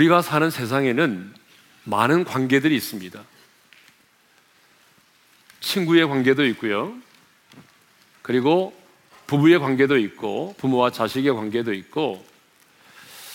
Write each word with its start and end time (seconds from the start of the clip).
우리가 0.00 0.22
사는 0.22 0.48
세상에는 0.48 1.34
많은 1.84 2.24
관계들이 2.24 2.74
있습니다. 2.74 3.22
친구의 5.60 6.08
관계도 6.08 6.46
있고요. 6.46 6.94
그리고 8.22 8.74
부부의 9.26 9.58
관계도 9.58 9.98
있고, 9.98 10.54
부모와 10.56 10.90
자식의 10.90 11.34
관계도 11.34 11.74
있고, 11.74 12.24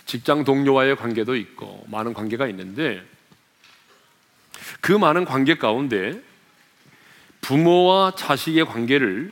직장 0.07 0.43
동료와의 0.43 0.95
관계도 0.95 1.35
있고, 1.35 1.85
많은 1.87 2.15
관계가 2.15 2.47
있는데, 2.47 3.05
그 4.81 4.91
많은 4.91 5.25
관계 5.25 5.55
가운데 5.59 6.19
부모와 7.41 8.15
자식의 8.15 8.65
관계를 8.65 9.31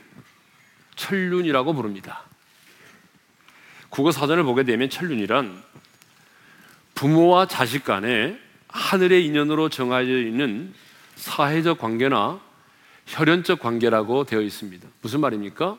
천륜이라고 0.96 1.74
부릅니다. 1.74 2.26
국어 3.90 4.12
사전을 4.12 4.44
보게 4.44 4.64
되면 4.64 4.92
천륜이란 4.92 5.73
부모와 7.04 7.48
자식 7.50 7.84
간에 7.84 8.40
하늘의 8.70 9.26
인연으로 9.26 9.68
정해져 9.68 10.18
있는 10.22 10.74
사회적 11.18 11.78
관계나 11.78 12.40
혈연적 13.08 13.60
관계라고 13.60 14.24
되어 14.24 14.40
있습니다. 14.40 14.88
무슨 15.02 15.20
말입니까? 15.20 15.78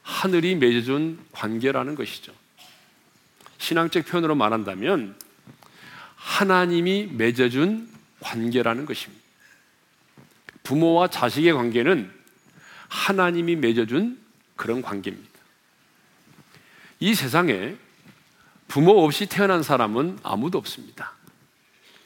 하늘이 0.00 0.54
맺어준 0.54 1.18
관계라는 1.32 1.94
것이죠. 1.94 2.32
신앙적 3.58 4.06
표현으로 4.06 4.34
말한다면 4.34 5.18
하나님이 6.14 7.10
맺어준 7.12 7.90
관계라는 8.20 8.86
것입니다. 8.86 9.22
부모와 10.62 11.08
자식의 11.08 11.52
관계는 11.52 12.10
하나님이 12.88 13.56
맺어준 13.56 14.18
그런 14.56 14.80
관계입니다. 14.80 15.38
이 17.00 17.14
세상에 17.14 17.76
부모 18.68 19.04
없이 19.04 19.26
태어난 19.26 19.62
사람은 19.62 20.18
아무도 20.22 20.58
없습니다. 20.58 21.12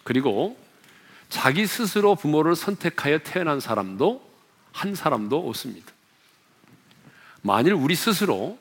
그리고 0.05 0.59
자기 1.29 1.67
스스로 1.67 2.15
부모를 2.15 2.57
선택하여 2.57 3.19
태어난 3.19 3.61
사람도 3.61 4.29
한 4.73 4.95
사람도 4.95 5.49
없습니다. 5.49 5.93
만일 7.43 7.73
우리 7.73 7.95
스스로 7.95 8.59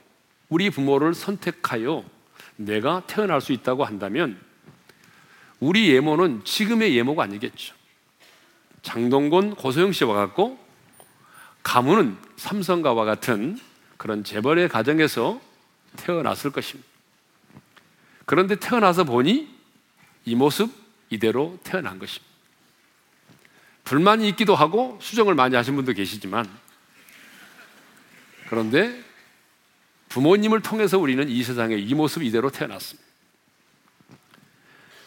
우리 0.48 0.70
부모를 0.70 1.14
선택하여 1.14 2.04
내가 2.56 3.04
태어날 3.08 3.42
수 3.42 3.52
있다고 3.54 3.86
한다면 3.86 4.40
우리 5.60 5.94
예모는 5.94 6.44
지금의 6.46 6.96
예모가 6.96 7.24
아니겠죠. 7.24 7.76
장동건, 8.82 9.56
고소영 9.56 9.92
씨와 9.92 10.14
같고 10.14 10.58
가문은 11.64 12.18
삼성가와 12.38 13.06
같은 13.06 13.60
그런 13.98 14.24
재벌의 14.24 14.70
가정에서 14.70 15.42
태어났을 15.98 16.52
것입니다. 16.52 16.89
그런데 18.30 18.56
태어나서 18.58 19.06
보니 19.06 19.50
이 20.26 20.36
모습 20.36 20.72
이대로 21.10 21.58
태어난 21.64 21.98
것입니다. 21.98 22.32
불만이 23.86 24.30
있기도 24.30 24.54
하고 24.54 25.00
수정을 25.02 25.34
많이 25.34 25.56
하신 25.56 25.76
분도 25.76 25.94
계시지만 25.94 26.48
그런데 28.48 29.04
부모님을 30.10 30.62
통해서 30.62 31.00
우리는 31.00 31.28
이 31.28 31.42
세상에 31.42 31.76
이 31.76 31.96
모습 31.96 32.22
이대로 32.22 32.52
태어났습니다. 32.52 33.10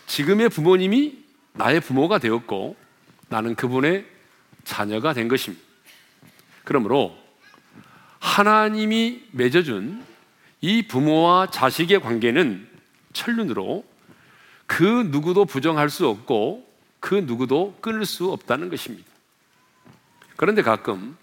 지금의 0.09 0.49
부모님이 0.49 1.25
나의 1.53 1.81
부모가 1.81 2.19
되었고 2.19 2.75
나는 3.29 3.55
그분의 3.55 4.05
자녀가 4.65 5.13
된 5.13 5.29
것입니다. 5.29 5.65
그러므로 6.65 7.17
하나님이 8.19 9.29
맺어준 9.31 10.05
이 10.61 10.89
부모와 10.89 11.53
자식의 11.53 12.01
관계는 12.01 12.72
천륜으로 13.13 13.85
그 14.67 14.85
누구도 15.11 15.45
부정할 15.45 15.91
수 15.91 16.09
없고 16.09 16.67
그 17.01 17.15
누구도 17.15 17.77
끊을 17.81 18.07
수 18.07 18.31
없다는 18.31 18.71
것입니다. 18.71 19.09
그런데 20.37 20.63
가끔 20.63 21.17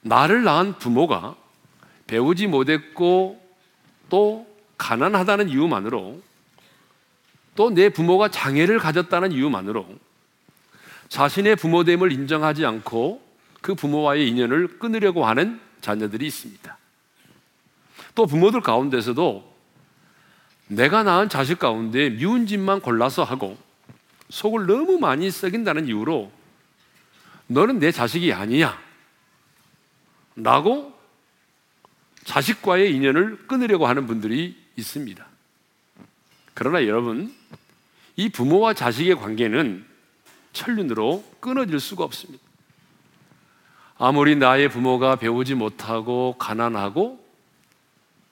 나를 0.00 0.44
낳은 0.44 0.78
부모가 0.78 1.36
배우지 2.06 2.46
못했고 2.46 3.42
또 4.08 4.46
가난하다는 4.78 5.48
이유만으로 5.48 6.22
또 7.56 7.70
내 7.70 7.88
부모가 7.88 8.28
장애를 8.28 8.78
가졌다는 8.78 9.32
이유만으로 9.32 9.86
자신의 11.08 11.56
부모됨을 11.56 12.12
인정하지 12.12 12.66
않고 12.66 13.22
그 13.62 13.74
부모와의 13.74 14.28
인연을 14.28 14.78
끊으려고 14.78 15.26
하는 15.26 15.60
자녀들이 15.80 16.26
있습니다. 16.26 16.78
또 18.14 18.26
부모들 18.26 18.60
가운데서도 18.60 19.55
내가 20.68 21.02
낳은 21.02 21.28
자식 21.28 21.58
가운데 21.58 22.10
미운 22.10 22.46
짓만 22.46 22.80
골라서 22.80 23.22
하고 23.22 23.56
속을 24.28 24.66
너무 24.66 24.98
많이 24.98 25.30
썩인다는 25.30 25.86
이유로 25.86 26.32
너는 27.46 27.78
내 27.78 27.92
자식이 27.92 28.32
아니야. 28.32 28.76
라고 30.34 30.92
자식과의 32.24 32.94
인연을 32.94 33.46
끊으려고 33.46 33.86
하는 33.86 34.06
분들이 34.06 34.56
있습니다. 34.76 35.24
그러나 36.54 36.84
여러분, 36.86 37.32
이 38.16 38.28
부모와 38.28 38.74
자식의 38.74 39.16
관계는 39.16 39.86
천륜으로 40.52 41.24
끊어질 41.38 41.78
수가 41.78 42.02
없습니다. 42.04 42.42
아무리 43.98 44.36
나의 44.36 44.68
부모가 44.68 45.16
배우지 45.16 45.54
못하고 45.54 46.34
가난하고 46.38 47.24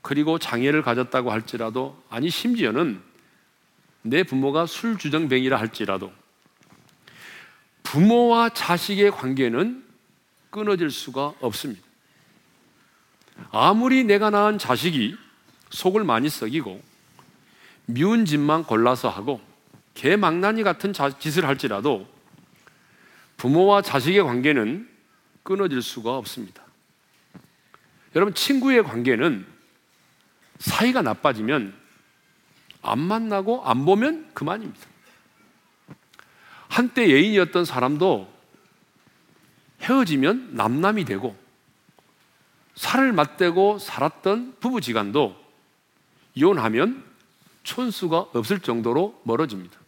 그리고 0.04 0.38
장애를 0.38 0.82
가졌다고 0.82 1.32
할지라도 1.32 1.98
아니 2.10 2.28
심지어는 2.28 3.00
내 4.02 4.22
부모가 4.22 4.66
술주정뱅이라 4.66 5.58
할지라도 5.58 6.12
부모와 7.82 8.50
자식의 8.50 9.12
관계는 9.12 9.82
끊어질 10.50 10.90
수가 10.90 11.32
없습니다. 11.40 11.82
아무리 13.50 14.04
내가 14.04 14.28
낳은 14.28 14.58
자식이 14.58 15.16
속을 15.70 16.04
많이 16.04 16.28
썩이고 16.28 16.82
미운 17.86 18.26
짓만 18.26 18.64
골라서 18.64 19.08
하고 19.08 19.40
개망나니 19.94 20.64
같은 20.64 20.92
짓을 21.18 21.46
할지라도 21.46 22.06
부모와 23.38 23.80
자식의 23.80 24.22
관계는 24.22 24.86
끊어질 25.42 25.80
수가 25.80 26.18
없습니다. 26.18 26.62
여러분, 28.14 28.34
친구의 28.34 28.84
관계는 28.84 29.53
사이가 30.58 31.02
나빠지면 31.02 31.74
안 32.82 32.98
만나고 32.98 33.64
안 33.64 33.84
보면 33.84 34.30
그만입니다. 34.34 34.86
한때 36.68 37.08
예인이었던 37.08 37.64
사람도 37.64 38.32
헤어지면 39.82 40.50
남남이 40.54 41.04
되고 41.04 41.36
살을 42.74 43.12
맞대고 43.12 43.78
살았던 43.78 44.56
부부지간도 44.60 45.36
이혼하면 46.34 47.04
촌수가 47.62 48.18
없을 48.34 48.58
정도로 48.60 49.20
멀어집니다. 49.24 49.78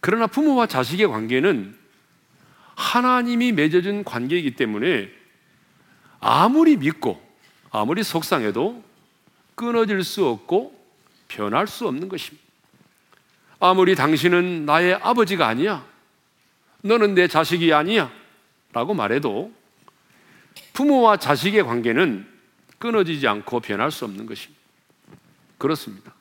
그러나 0.00 0.26
부모와 0.26 0.66
자식의 0.66 1.08
관계는 1.08 1.76
하나님이 2.76 3.52
맺어준 3.52 4.04
관계이기 4.04 4.54
때문에 4.56 5.10
아무리 6.20 6.76
믿고 6.76 7.22
아무리 7.70 8.02
속상해도 8.02 8.84
끊어질 9.54 10.02
수 10.04 10.26
없고 10.26 10.78
변할 11.28 11.66
수 11.66 11.86
없는 11.86 12.08
것입니다. 12.08 12.44
아무리 13.60 13.94
당신은 13.94 14.66
나의 14.66 14.94
아버지가 14.94 15.46
아니야. 15.46 15.86
너는 16.82 17.14
내 17.14 17.28
자식이 17.28 17.72
아니야. 17.72 18.12
라고 18.72 18.92
말해도 18.92 19.52
부모와 20.72 21.16
자식의 21.16 21.64
관계는 21.64 22.26
끊어지지 22.78 23.26
않고 23.26 23.60
변할 23.60 23.90
수 23.90 24.04
없는 24.04 24.26
것입니다. 24.26 24.60
그렇습니다. 25.56 26.12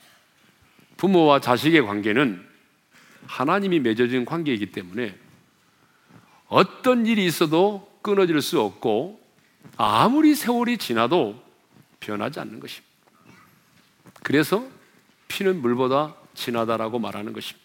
부모와 0.97 1.41
자식의 1.41 1.85
관계는 1.85 2.47
하나님이 3.25 3.79
맺어진 3.79 4.25
관계이기 4.25 4.71
때문에 4.71 5.17
어떤 6.47 7.05
일이 7.05 7.25
있어도 7.25 7.91
끊어질 8.01 8.41
수 8.41 8.61
없고 8.61 9.19
아무리 9.75 10.35
세월이 10.35 10.77
지나도 10.77 11.41
변하지 11.99 12.39
않는 12.39 12.59
것입니다. 12.59 12.92
그래서 14.23 14.65
피는 15.27 15.61
물보다 15.61 16.15
진하다라고 16.33 16.99
말하는 16.99 17.33
것입니다. 17.33 17.63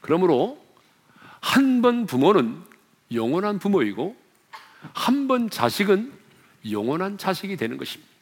그러므로 0.00 0.64
한 1.40 1.82
번 1.82 2.06
부모는 2.06 2.62
영원한 3.12 3.58
부모이고 3.58 4.16
한 4.92 5.26
번 5.28 5.50
자식은 5.50 6.12
영원한 6.70 7.18
자식이 7.18 7.56
되는 7.56 7.76
것입니다. 7.76 8.12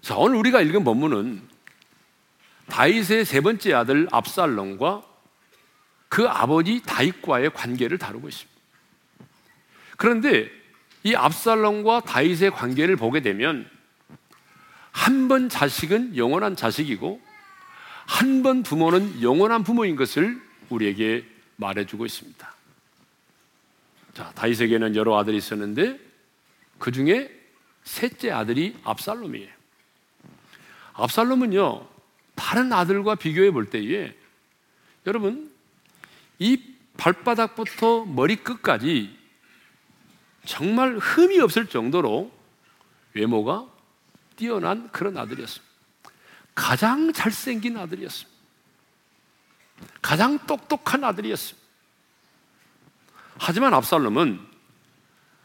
자, 0.00 0.16
오늘 0.16 0.36
우리가 0.36 0.60
읽은 0.62 0.84
본문은 0.84 1.42
다윗의 2.68 3.24
세 3.24 3.40
번째 3.40 3.74
아들 3.74 4.08
압살롬과 4.10 5.02
그 6.08 6.28
아버지 6.28 6.82
다윗과의 6.82 7.52
관계를 7.52 7.98
다루고 7.98 8.28
있습니다. 8.28 8.60
그런데 9.96 10.50
이 11.02 11.14
압살롬과 11.14 12.00
다윗의 12.00 12.50
관계를 12.52 12.96
보게 12.96 13.20
되면 13.20 13.68
한 14.92 15.28
번 15.28 15.48
자식은 15.48 16.16
영원한 16.16 16.56
자식이고 16.56 17.20
한 18.06 18.42
번 18.42 18.62
부모는 18.62 19.22
영원한 19.22 19.62
부모인 19.62 19.96
것을 19.96 20.40
우리에게 20.68 21.24
말해주고 21.56 22.06
있습니다. 22.06 22.54
자, 24.14 24.32
다윗에게는 24.34 24.96
여러 24.96 25.16
아들이 25.18 25.36
있었는데 25.36 25.98
그 26.78 26.90
중에 26.90 27.30
셋째 27.84 28.30
아들이 28.30 28.76
압살롬이에요. 28.84 29.48
압살롬은요, 30.94 31.86
다른 32.34 32.72
아들과 32.72 33.14
비교해 33.14 33.50
볼 33.50 33.70
때에 33.70 34.14
여러분, 35.06 35.50
이 36.38 36.62
발바닥부터 36.96 38.06
머리끝까지 38.06 39.16
정말 40.46 40.98
흠이 40.98 41.38
없을 41.40 41.66
정도로 41.66 42.32
외모가 43.14 43.66
뛰어난 44.40 44.90
그런 44.90 45.18
아들이었습니다. 45.18 45.70
가장 46.54 47.12
잘생긴 47.12 47.76
아들이었습니다. 47.76 48.40
가장 50.00 50.38
똑똑한 50.46 51.04
아들이었습니다. 51.04 51.68
하지만 53.38 53.74
압살롬은 53.74 54.40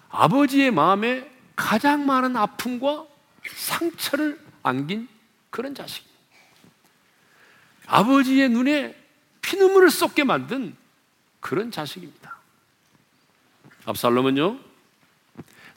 아버지의 0.09 0.71
마음에 0.71 1.29
가장 1.57 2.05
많은 2.05 2.37
아픔과 2.37 3.05
상처를 3.53 4.39
안긴 4.63 5.09
그런 5.49 5.75
자식입니다. 5.75 6.15
아버지의 7.87 8.47
눈에 8.49 8.95
피눈물을 9.41 9.91
쏟게 9.91 10.23
만든 10.23 10.73
그런 11.41 11.69
자식입니다. 11.69 12.37
압살롬은요, 13.85 14.57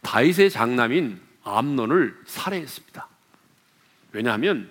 다윗의 0.03 0.51
장남인 0.51 1.21
암논을 1.43 2.23
살해했습니다. 2.27 3.08
왜냐하면 4.13 4.71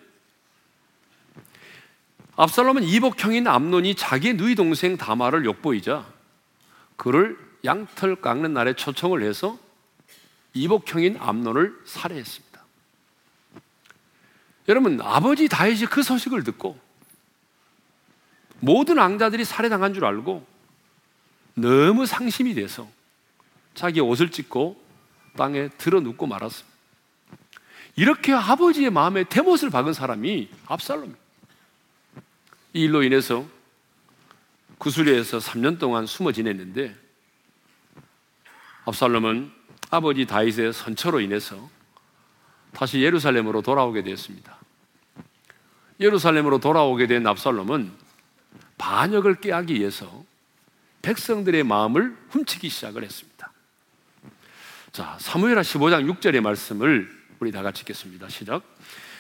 압살롬은 2.36 2.84
이복형인 2.84 3.48
암논이 3.48 3.96
자기 3.96 4.34
누이 4.34 4.56
동생 4.56 4.96
다마를 4.98 5.46
욕보이자 5.46 6.06
그를 6.96 7.38
양털 7.66 8.18
깎는 8.22 8.54
날에 8.54 8.74
초청을 8.74 9.24
해서 9.24 9.58
이복형인 10.54 11.18
암논을 11.20 11.82
살해했습니다. 11.86 12.48
여러분 14.68 15.00
아버지 15.02 15.48
다윗이 15.48 15.86
그 15.86 16.04
소식을 16.04 16.44
듣고 16.44 16.78
모든 18.60 18.98
왕자들이 18.98 19.46
살해당한 19.46 19.94
줄 19.94 20.06
알고 20.06 20.46
너무 21.56 22.06
상심이 22.06 22.54
돼서 22.54 22.88
자기 23.74 24.00
옷을 24.00 24.30
찢고 24.32 24.80
땅에 25.36 25.70
들어 25.78 26.00
눕고 26.02 26.28
말았습니다. 26.28 26.77
이렇게 27.98 28.32
아버지의 28.32 28.92
마음에 28.92 29.24
대못을 29.24 29.72
박은 29.72 29.92
사람이 29.92 30.50
압살롬입니다. 30.68 31.20
이 32.74 32.84
일로 32.84 33.02
인해서 33.02 33.44
구수리에서 34.78 35.40
3년 35.40 35.80
동안 35.80 36.06
숨어 36.06 36.32
지냈는데 36.32 36.96
압살롬은 38.86 39.52
아버지 39.90 40.28
다윗의 40.28 40.74
선처로 40.74 41.22
인해서 41.22 41.70
다시 42.72 43.02
예루살렘으로 43.02 43.64
돌아오게 43.64 44.04
되었습니다. 44.04 44.56
예루살렘으로 46.00 46.60
돌아오게 46.60 47.08
된 47.08 47.26
압살롬은 47.26 47.92
반역을 48.78 49.42
깨하기 49.42 49.74
위해서 49.74 50.24
백성들의 51.02 51.64
마음을 51.64 52.16
훔치기 52.30 52.70
시작을 52.70 53.04
했습니다. 53.04 53.52
자, 54.92 55.18
사무엘하 55.20 55.62
15장 55.62 56.20
6절의 56.20 56.42
말씀을 56.42 57.17
우리 57.40 57.52
다 57.52 57.62
같이 57.62 57.82
읽겠습니다. 57.82 58.30
시작. 58.30 58.64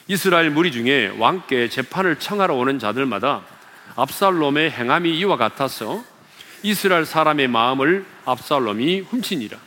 이스라엘 0.07 0.49
무리 0.49 0.71
중에 0.71 1.09
왕께 1.19 1.69
재판을 1.69 2.17
청하러 2.17 2.55
오는 2.55 2.79
자들마다 2.79 3.45
압살롬의 3.95 4.71
행함이 4.71 5.17
이와 5.19 5.37
같아서 5.37 6.03
이스라엘 6.63 7.05
사람의 7.05 7.47
마음을 7.47 8.05
압살롬이 8.25 9.01
훔치니라. 9.01 9.59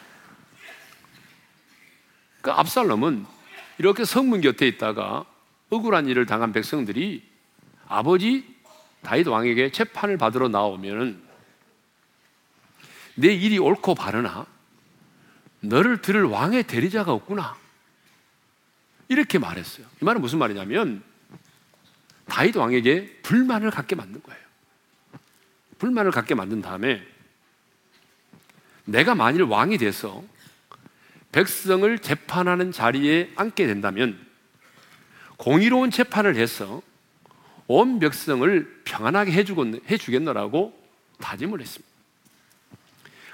그 2.40 2.50
압살롬은 2.50 3.24
이렇게 3.78 4.04
성문 4.04 4.40
곁에 4.40 4.66
있다가 4.66 5.24
억울한 5.68 6.08
일을 6.08 6.26
당한 6.26 6.52
백성들이 6.52 7.22
아버지 7.86 8.44
다윗 9.02 9.28
왕에게 9.28 9.70
재판을 9.70 10.16
받으러 10.16 10.48
나오면은 10.48 11.22
내 13.14 13.32
일이 13.32 13.58
옳고 13.58 13.94
바르나 13.94 14.46
너를 15.60 16.02
들을 16.02 16.24
왕의 16.24 16.64
대리자가 16.64 17.12
없구나 17.12 17.59
이렇게 19.10 19.40
말했어요. 19.40 19.86
이 20.00 20.04
말은 20.04 20.20
무슨 20.20 20.38
말이냐면 20.38 21.02
다윗 22.26 22.56
왕에게 22.56 23.18
불만을 23.22 23.72
갖게 23.72 23.96
만든 23.96 24.22
거예요. 24.22 24.40
불만을 25.78 26.12
갖게 26.12 26.36
만든 26.36 26.62
다음에 26.62 27.04
내가 28.84 29.16
만일 29.16 29.42
왕이 29.42 29.78
돼서 29.78 30.22
백성을 31.32 31.98
재판하는 31.98 32.70
자리에 32.70 33.32
앉게 33.34 33.66
된다면 33.66 34.16
공의로운 35.38 35.90
재판을 35.90 36.36
해서 36.36 36.80
온 37.66 37.98
백성을 37.98 38.82
평안하게 38.84 39.32
해주겠노라고 39.32 40.80
다짐을 41.18 41.60
했습니다. 41.60 41.92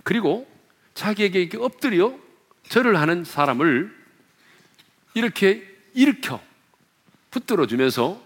그리고 0.05 0.51
자기에게 0.95 1.51
엎드려 1.59 2.19
절을 2.69 2.99
하는 2.99 3.25
사람을 3.25 3.96
이렇게 5.17 5.67
일으켜 5.95 6.43
붙들어 7.31 7.67
주면서 7.67 8.21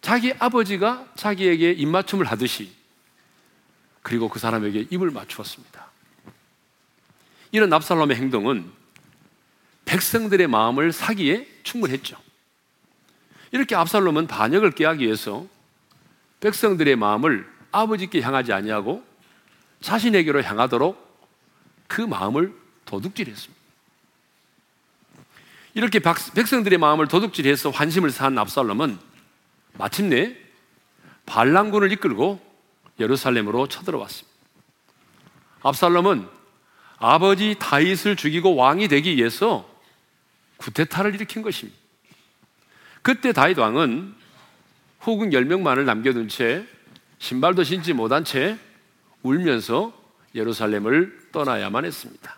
자기 0.00 0.32
아버지가 0.38 1.06
자기에게 1.14 1.72
입맞춤을 1.72 2.24
하듯이 2.24 2.72
그리고 4.00 4.30
그 4.30 4.38
사람에게 4.38 4.86
입을 4.90 5.10
맞추었습니다. 5.10 5.86
이런 7.52 7.70
압살롬의 7.74 8.16
행동은 8.16 8.72
백성들의 9.84 10.46
마음을 10.46 10.92
사기에 10.92 11.46
충분했죠. 11.62 12.16
이렇게 13.52 13.76
압살롬은 13.76 14.28
반역을 14.28 14.70
깨하기 14.70 15.04
위해서 15.04 15.46
백성들의 16.40 16.96
마음을 16.96 17.46
아버지께 17.70 18.22
향하지 18.22 18.54
아니하고 18.54 19.04
자신에게로 19.82 20.42
향하도록 20.42 20.96
그 21.86 22.00
마음을 22.00 22.54
도둑질했습니다. 22.86 23.57
이렇게 25.78 26.00
백성들의 26.00 26.76
마음을 26.76 27.06
도둑질해서 27.06 27.70
환심을 27.70 28.10
산 28.10 28.36
압살롬은 28.36 28.98
마침내 29.74 30.36
반란군을 31.24 31.92
이끌고 31.92 32.40
예루살렘으로 32.98 33.68
쳐들어왔습니다. 33.68 34.36
압살롬은 35.62 36.26
아버지 36.96 37.54
다윗을 37.60 38.16
죽이고 38.16 38.56
왕이 38.56 38.88
되기 38.88 39.14
위해서 39.16 39.72
구테타를 40.56 41.14
일으킨 41.14 41.42
것입니다. 41.42 41.78
그때 43.02 43.32
다윗 43.32 43.56
왕은 43.56 44.16
후궁 44.98 45.30
10명만을 45.30 45.84
남겨둔 45.84 46.26
채 46.26 46.66
신발도 47.20 47.62
신지 47.62 47.92
못한 47.92 48.24
채 48.24 48.58
울면서 49.22 49.92
예루살렘을 50.34 51.28
떠나야만 51.30 51.84
했습니다. 51.84 52.36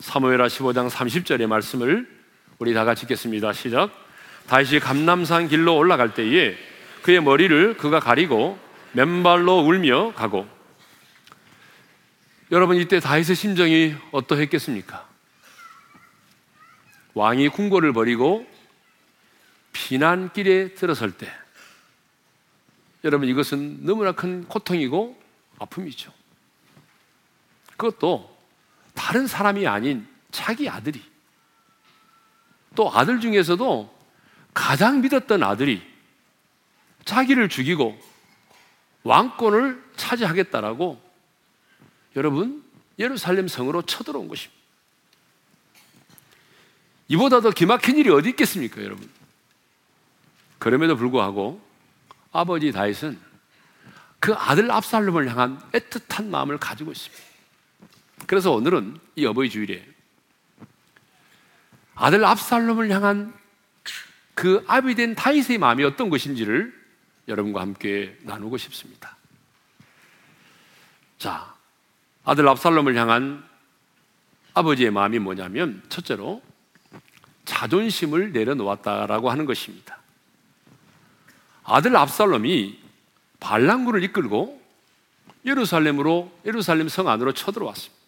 사무엘하 0.00 0.48
15장 0.48 0.90
30절의 0.90 1.46
말씀을 1.46 2.21
우리 2.62 2.74
다 2.74 2.84
같이 2.84 3.06
읽겠습니다. 3.06 3.52
시작. 3.54 3.90
다시 4.46 4.78
감남산 4.78 5.48
길로 5.48 5.76
올라갈 5.76 6.14
때에 6.14 6.56
그의 7.02 7.20
머리를 7.20 7.76
그가 7.76 7.98
가리고 7.98 8.56
맨발로 8.92 9.62
울며 9.62 10.14
가고 10.14 10.46
여러분 12.52 12.76
이때 12.76 13.00
다윗의 13.00 13.34
심정이 13.34 13.96
어떠했겠습니까? 14.12 15.08
왕이 17.14 17.48
궁궐을 17.48 17.92
버리고 17.92 18.46
피난길에 19.72 20.74
들어설 20.74 21.10
때 21.10 21.28
여러분 23.02 23.28
이것은 23.28 23.84
너무나 23.84 24.12
큰 24.12 24.46
고통이고 24.46 25.20
아픔이죠. 25.58 26.12
그것도 27.76 28.38
다른 28.94 29.26
사람이 29.26 29.66
아닌 29.66 30.06
자기 30.30 30.68
아들이 30.68 31.02
또 32.74 32.90
아들 32.92 33.20
중에서도 33.20 34.02
가장 34.54 35.00
믿었던 35.00 35.42
아들이 35.42 35.82
자기를 37.04 37.48
죽이고 37.48 37.98
왕권을 39.02 39.82
차지하겠다라고 39.96 41.00
여러분 42.16 42.62
예루살렘 42.98 43.48
성으로 43.48 43.82
쳐들어온 43.82 44.28
것입니다. 44.28 44.62
이보다 47.08 47.40
더 47.40 47.50
기막힌 47.50 47.98
일이 47.98 48.10
어디 48.10 48.30
있겠습니까, 48.30 48.82
여러분? 48.82 49.10
그럼에도 50.58 50.96
불구하고 50.96 51.60
아버지 52.30 52.72
다윗은 52.72 53.18
그 54.20 54.32
아들 54.34 54.70
압살롬을 54.70 55.28
향한 55.28 55.58
애틋한 55.72 56.26
마음을 56.26 56.58
가지고 56.58 56.92
있습니다. 56.92 57.22
그래서 58.26 58.52
오늘은 58.52 58.98
이 59.16 59.26
어버이 59.26 59.50
주일에 59.50 59.84
아들 61.94 62.24
압살롬을 62.24 62.90
향한 62.90 63.34
그 64.34 64.64
아비 64.66 64.94
된 64.94 65.14
다윗의 65.14 65.58
마음이 65.58 65.84
어떤 65.84 66.10
것인지를 66.10 66.72
여러분과 67.28 67.60
함께 67.60 68.16
나누고 68.22 68.56
싶습니다. 68.56 69.16
자, 71.18 71.54
아들 72.24 72.48
압살롬을 72.48 72.96
향한 72.96 73.44
아버지의 74.54 74.90
마음이 74.90 75.18
뭐냐면 75.18 75.82
첫째로 75.88 76.42
자존심을 77.44 78.32
내려놓았다라고 78.32 79.30
하는 79.30 79.46
것입니다. 79.46 79.98
아들 81.64 81.96
압살롬이 81.96 82.80
반란군을 83.40 84.02
이끌고 84.04 84.60
예루살렘으로 85.44 86.32
예루살렘 86.44 86.88
성 86.88 87.08
안으로 87.08 87.32
쳐들어왔습니다. 87.32 88.02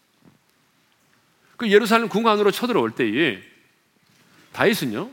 그 1.56 1.70
예루살렘 1.70 2.08
궁 2.08 2.26
안으로 2.26 2.50
쳐들어올 2.50 2.92
때에 2.92 3.53
다윗은요. 4.54 5.10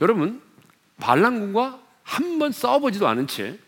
여러분 0.00 0.40
반란군과 0.98 1.80
한 2.04 2.38
번 2.38 2.52
싸워보지도 2.52 3.06
않은 3.08 3.26
채 3.26 3.58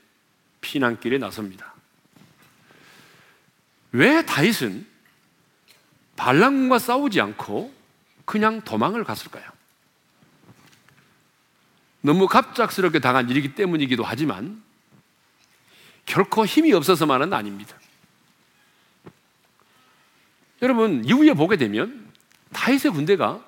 피난길에 0.61 1.19
나섭니다. 1.19 1.75
왜 3.93 4.25
다윗은 4.25 4.87
반란군과 6.17 6.79
싸우지 6.79 7.21
않고 7.21 7.73
그냥 8.25 8.61
도망을 8.63 9.05
갔을까요? 9.05 9.45
너무 12.01 12.27
갑작스럽게 12.27 12.99
당한 12.99 13.31
일이기 13.31 13.55
때문이기도 13.55 14.03
하지만 14.05 14.63
결코 16.07 16.45
힘이 16.45 16.73
없어서만은 16.73 17.33
아닙니다. 17.33 17.77
여러분 20.63 21.05
이후에 21.05 21.33
보게 21.35 21.57
되면 21.57 22.13
다윗의 22.53 22.93
군대가 22.93 23.45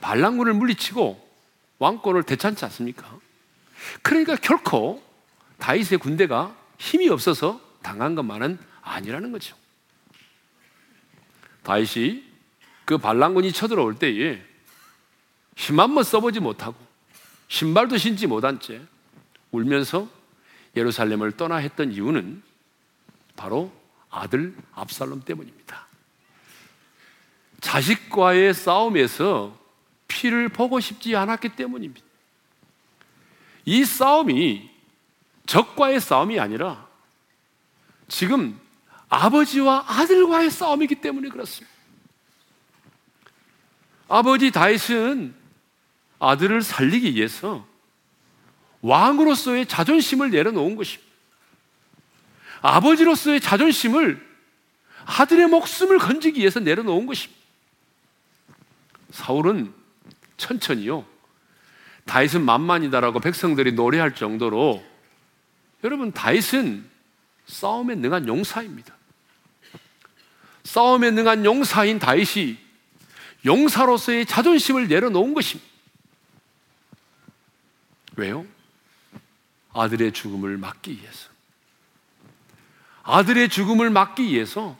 반란군을 0.00 0.54
물리치고 0.54 1.28
왕권을 1.78 2.24
되찾지 2.24 2.64
않습니까? 2.66 3.18
그러니까 4.02 4.36
결코 4.36 5.02
다윗의 5.58 5.98
군대가 5.98 6.54
힘이 6.78 7.08
없어서 7.08 7.60
당한 7.82 8.14
것만은 8.14 8.58
아니라는 8.82 9.32
거죠. 9.32 9.56
다윗이 11.62 12.24
그 12.84 12.98
반란군이 12.98 13.52
쳐들어올 13.52 13.98
때에 13.98 14.42
힘 15.56 15.80
한번 15.80 16.04
써보지 16.04 16.40
못하고 16.40 16.76
신발도 17.48 17.98
신지 17.98 18.26
못한 18.26 18.60
채 18.60 18.80
울면서 19.50 20.08
예루살렘을 20.76 21.32
떠나 21.32 21.56
했던 21.56 21.92
이유는 21.92 22.42
바로 23.36 23.72
아들 24.10 24.54
압살롬 24.74 25.22
때문입니다. 25.22 25.86
자식과의 27.60 28.54
싸움에서 28.54 29.57
피를 30.18 30.48
보고 30.48 30.80
싶지 30.80 31.14
않았기 31.14 31.50
때문입니다. 31.50 32.04
이 33.64 33.84
싸움이 33.84 34.68
적과의 35.46 36.00
싸움이 36.00 36.40
아니라 36.40 36.88
지금 38.08 38.60
아버지와 39.08 39.84
아들과의 39.86 40.50
싸움이기 40.50 40.96
때문에 40.96 41.28
그렇습니다. 41.28 41.72
아버지 44.08 44.50
다윗은 44.50 45.34
아들을 46.18 46.62
살리기 46.62 47.14
위해서 47.14 47.64
왕으로서의 48.80 49.66
자존심을 49.66 50.30
내려놓은 50.30 50.74
것입니다. 50.74 51.08
아버지로서의 52.60 53.40
자존심을 53.40 54.26
아들의 55.04 55.46
목숨을 55.46 55.98
건지기 55.98 56.40
위해서 56.40 56.58
내려놓은 56.58 57.06
것입니다. 57.06 57.40
사울은 59.10 59.77
천천히요. 60.38 61.04
다윗은 62.06 62.42
만만이다라고 62.42 63.20
백성들이 63.20 63.72
노래할 63.72 64.14
정도로 64.14 64.82
여러분 65.84 66.10
다윗은 66.12 66.88
싸움에 67.46 67.94
능한 67.96 68.26
용사입니다. 68.26 68.94
싸움에 70.64 71.10
능한 71.10 71.44
용사인 71.44 71.98
다윗이 71.98 72.58
용사로서의 73.44 74.26
자존심을 74.26 74.88
내려놓은 74.88 75.34
것입니다. 75.34 75.68
왜요? 78.16 78.46
아들의 79.72 80.12
죽음을 80.12 80.56
막기 80.56 80.98
위해서. 80.98 81.30
아들의 83.04 83.48
죽음을 83.48 83.90
막기 83.90 84.24
위해서 84.24 84.76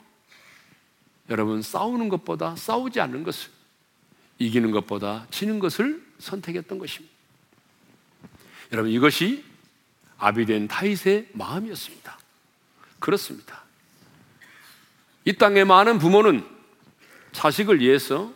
여러분 1.29 1.61
싸우는 1.61 2.09
것보다 2.09 2.55
싸우지 2.55 2.99
않는 2.99 3.23
것을 3.23 3.58
이기는 4.39 4.71
것보다 4.71 5.27
지는 5.29 5.59
것을 5.59 6.03
선택했던 6.19 6.79
것입니다. 6.79 7.13
여러분 8.71 8.91
이것이 8.91 9.43
아비된 10.17 10.67
다윗의 10.67 11.29
마음이었습니다. 11.33 12.17
그렇습니다. 12.99 13.63
이 15.25 15.33
땅의 15.33 15.65
많은 15.65 15.99
부모는 15.99 16.45
자식을 17.31 17.79
위해서 17.79 18.33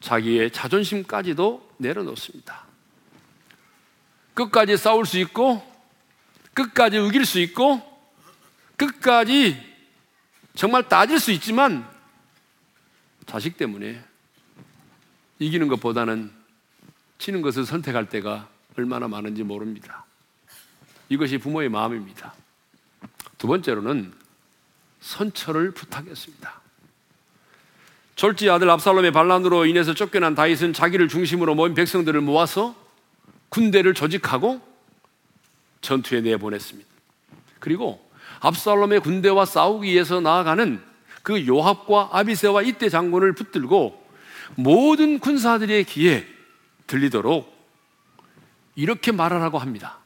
자기의 0.00 0.52
자존심까지도 0.52 1.68
내려놓습니다. 1.78 2.66
끝까지 4.34 4.76
싸울 4.76 5.06
수 5.06 5.18
있고, 5.18 5.62
끝까지 6.54 6.98
우길 6.98 7.26
수 7.26 7.40
있고, 7.40 7.82
끝까지 8.76 9.60
정말 10.54 10.88
따질 10.88 11.18
수 11.18 11.32
있지만, 11.32 11.88
자식 13.26 13.56
때문에 13.56 14.07
이기는 15.38 15.68
것보다는 15.68 16.30
치는 17.18 17.42
것을 17.42 17.64
선택할 17.64 18.08
때가 18.08 18.48
얼마나 18.76 19.08
많은지 19.08 19.42
모릅니다. 19.42 20.04
이것이 21.08 21.38
부모의 21.38 21.68
마음입니다. 21.68 22.34
두 23.38 23.46
번째로는 23.46 24.12
선처를 25.00 25.70
부탁했습니다. 25.72 26.60
졸지 28.16 28.50
아들 28.50 28.68
압살롬의 28.70 29.12
반란으로 29.12 29.66
인해서 29.66 29.94
쫓겨난 29.94 30.34
다윗은 30.34 30.72
자기를 30.72 31.08
중심으로 31.08 31.54
모인 31.54 31.74
백성들을 31.74 32.20
모아서 32.20 32.74
군대를 33.48 33.94
조직하고 33.94 34.60
전투에 35.80 36.20
내보냈습니다. 36.20 36.88
그리고 37.60 38.04
압살롬의 38.40 39.00
군대와 39.00 39.44
싸우기 39.44 39.88
위해서 39.88 40.20
나아가는 40.20 40.82
그 41.22 41.46
요압과 41.46 42.10
아비세와 42.12 42.62
이때 42.62 42.88
장군을 42.88 43.34
붙들고 43.34 44.07
모든 44.54 45.18
군사들의 45.18 45.84
귀에 45.84 46.26
들리도록 46.86 47.56
이렇게 48.74 49.12
말하라고 49.12 49.58
합니다. 49.58 49.98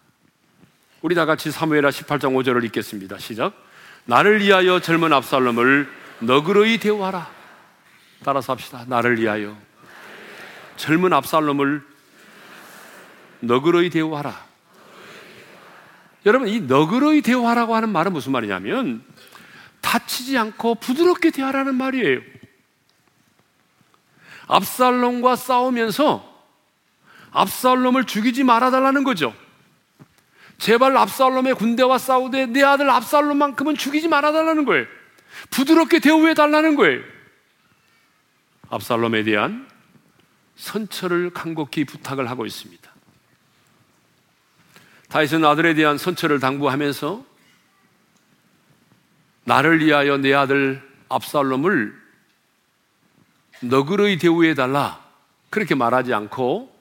우리 1.02 1.14
다 1.14 1.26
같이 1.26 1.50
사무엘하 1.50 1.90
18장 1.90 2.34
5절을 2.34 2.64
읽겠습니다. 2.66 3.18
시작. 3.18 3.54
나를 4.04 4.40
위하여 4.40 4.80
젊은 4.80 5.12
압살롬을 5.12 5.88
너그러이 6.20 6.78
대우하라. 6.78 7.28
따라서 8.24 8.52
합시다. 8.52 8.84
나를 8.86 9.20
위하여 9.20 9.56
젊은 10.76 11.12
압살롬을 11.12 11.82
너그러이 13.40 13.90
대우하라. 13.90 14.52
여러분, 16.24 16.48
이 16.48 16.60
너그러이 16.60 17.22
대우하라고 17.22 17.74
하는 17.74 17.88
말은 17.88 18.12
무슨 18.12 18.32
말이냐면 18.32 19.04
다치지 19.80 20.38
않고 20.38 20.76
부드럽게 20.76 21.30
대하라는 21.30 21.74
말이에요. 21.74 22.20
압살롬과 24.52 25.36
싸우면서 25.36 26.30
압살롬을 27.30 28.04
죽이지 28.04 28.44
말아달라는 28.44 29.02
거죠. 29.02 29.34
제발 30.58 30.96
압살롬의 30.96 31.54
군대와 31.54 31.96
싸우되 31.96 32.46
내 32.46 32.62
아들 32.62 32.90
압살롬만큼은 32.90 33.76
죽이지 33.76 34.08
말아달라는 34.08 34.66
거예요. 34.66 34.86
부드럽게 35.50 36.00
대우해 36.00 36.34
달라는 36.34 36.76
거예요. 36.76 37.00
압살롬에 38.68 39.22
대한 39.24 39.66
선처를 40.56 41.30
간곡히 41.30 41.84
부탁을 41.84 42.28
하고 42.28 42.44
있습니다. 42.44 42.92
다윗은 45.08 45.44
아들에 45.44 45.74
대한 45.74 45.96
선처를 45.96 46.40
당부하면서 46.40 47.24
나를 49.44 49.84
위하여 49.84 50.18
내 50.18 50.32
아들 50.34 50.86
압살롬을 51.08 52.01
너그러이 53.62 54.18
대우해 54.18 54.54
달라 54.54 55.00
그렇게 55.50 55.74
말하지 55.74 56.12
않고 56.14 56.74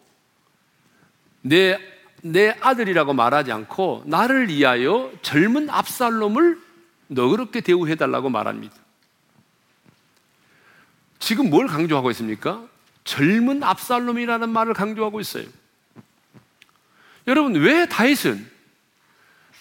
내, 1.42 1.78
내 2.22 2.56
아들이라고 2.62 3.14
말하지 3.14 3.52
않고 3.52 4.04
나를 4.06 4.50
위하여 4.50 5.12
젊은 5.22 5.70
압살롬을 5.70 6.60
너그럽게 7.08 7.62
대우해 7.62 7.96
달라고 7.96 8.30
말합니다. 8.30 8.76
지금 11.20 11.50
뭘 11.50 11.68
강조하고 11.68 12.10
있습니까? 12.12 12.64
젊은 13.04 13.64
압살롬이라는 13.64 14.50
말을 14.50 14.74
강조하고 14.74 15.20
있어요. 15.20 15.46
여러분, 17.28 17.56
왜 17.56 17.88
다윗은 17.88 18.50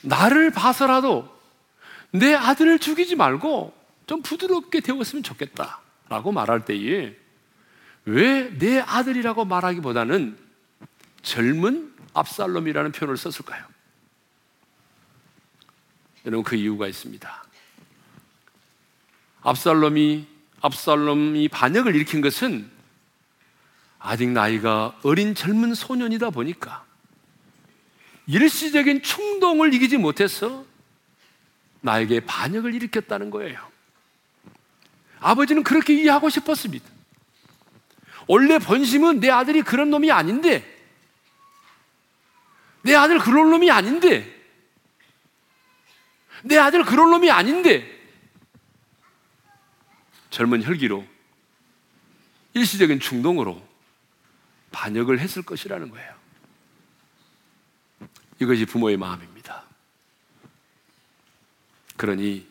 나를 0.03 0.51
봐서라도 0.51 1.29
내 2.13 2.35
아들을 2.35 2.79
죽이지 2.79 3.17
말고 3.17 3.75
좀 4.07 4.23
부드럽게 4.23 4.81
대웠으면 4.81 5.23
좋겠다. 5.23 5.81
라고 6.11 6.33
말할 6.33 6.67
때에 6.67 7.17
왜 8.05 8.51
내 8.59 8.81
아들이라고 8.81 9.45
말하기보다는 9.45 10.37
젊은 11.23 11.95
압살롬이라는 12.13 12.93
표현을 12.93 13.17
썼을까요? 13.17 13.65
여러분 16.27 16.45
그 16.45 16.57
이유가 16.57 16.89
있습니다. 16.89 17.45
압살롬이 19.43 20.27
압살롬이 20.61 21.49
반역을 21.49 21.95
일으킨 21.95 22.21
것은 22.21 22.71
아직 23.99 24.29
나이가 24.29 24.99
어린 25.03 25.35
젊은 25.35 25.75
소년이다 25.75 26.31
보니까 26.31 26.85
일시적인 28.27 29.03
충동을 29.03 29.73
이기지 29.73 29.97
못해서 29.99 30.67
나에게 31.83 32.21
반역을 32.21 32.75
일으켰다는 32.75 33.31
거예요. 33.31 33.70
아버지는 35.21 35.63
그렇게 35.63 35.95
이해하고 35.95 36.31
싶었습니다. 36.31 36.89
원래 38.27 38.59
본심은 38.59 39.21
내 39.21 39.31
아들이 39.31 39.63
그런 39.63 39.91
놈이 39.91 40.11
아닌데, 40.11 40.65
내 42.83 42.95
아들 42.95 43.19
그런 43.19 43.51
놈이 43.51 43.71
아닌데, 43.71 44.41
내 46.43 46.57
아들 46.57 46.85
그런 46.85 47.11
놈이 47.11 47.31
아닌데, 47.31 47.99
젊은 50.31 50.63
혈기로 50.63 51.05
일시적인 52.55 53.01
충동으로 53.01 53.63
반역을 54.73 55.19
했을 55.19 55.43
것이라는 55.43 55.91
거예요. 55.91 56.15
이것이 58.41 58.65
부모의 58.65 58.97
마음입니다. 58.97 59.65
그러니 61.97 62.49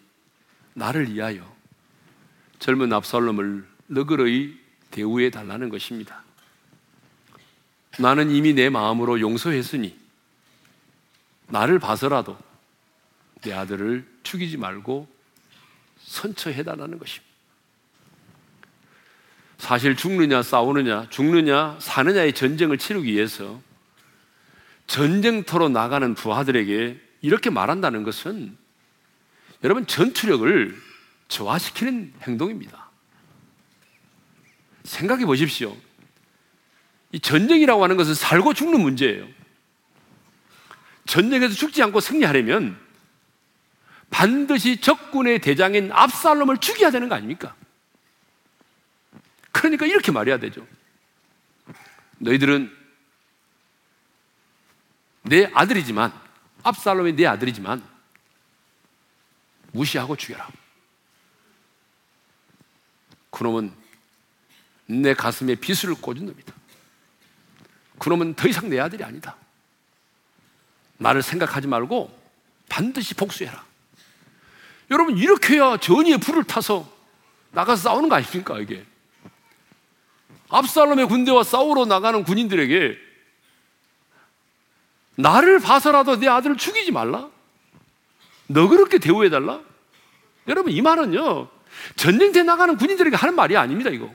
나를 0.73 1.11
위하여 1.11 1.48
젊은 2.59 2.91
압살롬을 2.93 3.65
너그러이 3.87 4.57
대우해 4.91 5.29
달라는 5.29 5.69
것입니다. 5.69 6.23
나는 7.97 8.29
이미 8.31 8.53
내 8.53 8.69
마음으로 8.69 9.19
용서했으니 9.19 9.97
나를 11.47 11.79
봐서라도 11.79 12.37
내 13.41 13.53
아들을 13.53 14.05
죽이지 14.23 14.57
말고 14.57 15.07
선처해 16.01 16.63
달라는 16.63 16.99
것입니다. 16.99 17.29
사실 19.57 19.95
죽느냐 19.95 20.41
싸우느냐 20.41 21.09
죽느냐 21.09 21.77
사느냐의 21.79 22.33
전쟁을 22.33 22.77
치르기 22.77 23.11
위해서 23.11 23.61
전쟁터로 24.87 25.69
나가는 25.69 26.13
부하들에게 26.13 26.99
이렇게 27.21 27.49
말한다는 27.49 28.03
것은 28.03 28.57
여러분 29.63 29.85
전투력을 29.85 30.88
저하시키는 31.29 32.13
행동입니다. 32.23 32.89
생각해 34.83 35.25
보십시오. 35.25 35.75
이 37.11 37.19
전쟁이라고 37.19 37.83
하는 37.83 37.95
것은 37.97 38.13
살고 38.13 38.53
죽는 38.53 38.81
문제예요. 38.81 39.27
전쟁에서 41.05 41.53
죽지 41.53 41.81
않고 41.83 42.01
승리하려면 42.01 42.79
반드시 44.09 44.81
적군의 44.81 45.39
대장인 45.39 45.91
압살롬을 45.91 46.57
죽여야 46.57 46.91
되는 46.91 47.09
거 47.09 47.15
아닙니까? 47.15 47.55
그러니까 49.51 49.85
이렇게 49.85 50.11
말해야 50.11 50.37
되죠. 50.37 50.65
너희들은 52.17 52.75
내 55.23 55.49
아들이지만 55.53 56.11
압살롬이 56.63 57.13
내 57.13 57.25
아들이지만 57.27 57.83
무시하고 59.71 60.15
죽여라. 60.15 60.47
그놈은 63.39 63.71
내 64.85 65.13
가슴에 65.13 65.55
비수를 65.55 65.95
꽂은 65.95 66.25
놈이다. 66.25 66.53
그놈은 67.97 68.33
더 68.33 68.49
이상 68.49 68.67
내 68.67 68.77
아들이 68.81 69.01
아니다. 69.01 69.37
나를 70.97 71.21
생각하지 71.21 71.67
말고 71.67 72.13
반드시 72.67 73.13
복수해라. 73.13 73.63
여러분, 74.91 75.17
이렇게 75.17 75.53
해야 75.55 75.77
전의의 75.77 76.17
불을 76.19 76.43
타서 76.43 76.91
나가서 77.51 77.83
싸우는 77.83 78.09
거 78.09 78.15
아닙니까, 78.15 78.59
이게? 78.59 78.85
압살롬의 80.49 81.07
군대와 81.07 81.43
싸우러 81.43 81.85
나가는 81.85 82.21
군인들에게 82.25 82.97
나를 85.15 85.59
봐서라도 85.59 86.19
내 86.19 86.27
아들을 86.27 86.57
죽이지 86.57 86.91
말라? 86.91 87.29
너그럽게 88.47 88.97
대우해달라? 88.99 89.61
여러분, 90.49 90.73
이 90.73 90.81
말은요, 90.81 91.58
전쟁터에 91.95 92.43
나가는 92.43 92.75
군인들에게 92.77 93.15
하는 93.15 93.35
말이 93.35 93.57
아닙니다, 93.57 93.89
이거. 93.89 94.13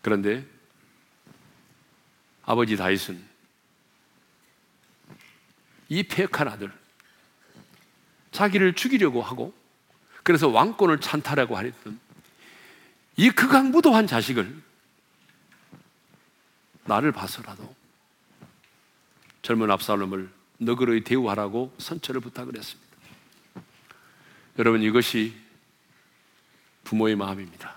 그런데 0.00 0.44
아버지 2.44 2.76
다윗은 2.76 3.22
이 5.88 6.02
폐역한 6.02 6.48
아들, 6.48 6.72
자기를 8.32 8.74
죽이려고 8.74 9.22
하고 9.22 9.54
그래서 10.22 10.48
왕권을 10.48 11.00
찬탈하고 11.00 11.56
하랬던 11.56 12.00
이 13.16 13.30
극악무도한 13.30 14.06
자식을 14.06 14.62
나를 16.84 17.12
봐서라도 17.12 17.74
젊은 19.42 19.70
압살롬을 19.70 20.30
너그러이 20.58 21.04
대우하라고 21.04 21.74
선처를 21.78 22.20
부탁을 22.20 22.56
했습니다. 22.56 22.91
여러분 24.58 24.82
이것이 24.82 25.34
부모의 26.84 27.16
마음입니다. 27.16 27.74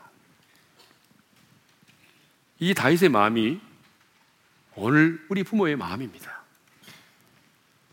이 2.59 2.73
다윗의 2.73 3.09
마음이 3.09 3.59
오늘 4.75 5.23
우리 5.29 5.43
부모의 5.43 5.75
마음입니다. 5.77 6.43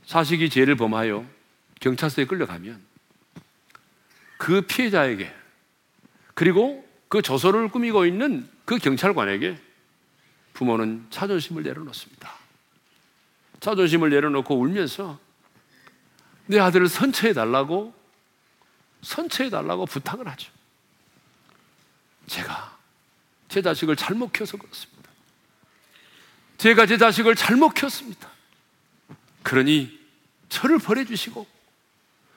자식이 0.07 0.51
죄를 0.51 0.75
범하여 0.75 1.27
경찰서에 1.81 2.27
끌려가면 2.27 2.83
그 4.37 4.63
피해자에게 4.63 5.33
그리고 6.35 6.87
그 7.09 7.23
조서를 7.23 7.69
꾸미고 7.69 8.07
있는 8.07 8.49
그 8.65 8.79
경찰관에게 8.79 9.59
부모는 10.55 11.07
자존심을 11.11 11.63
내려놓습니다. 11.63 12.33
자존심을 13.61 14.11
내려놓고 14.11 14.59
울면서 14.59 15.21
내 16.47 16.59
아들을 16.59 16.89
선처해 16.89 17.33
달라고 17.33 17.95
선처해 19.03 19.51
달라고 19.51 19.87
부탁을 19.87 20.27
하죠. 20.29 20.51
제가 22.27 22.79
제 23.49 23.61
자식을 23.61 23.97
잘못 23.97 24.33
키워서 24.33 24.57
그렇습니다. 24.57 25.11
제가 26.59 26.87
제 26.87 26.97
자식을 26.97 27.35
잘못 27.35 27.75
키웠습니다. 27.75 28.31
그러니 29.43 29.99
저를 30.49 30.79
버려주시고 30.79 31.47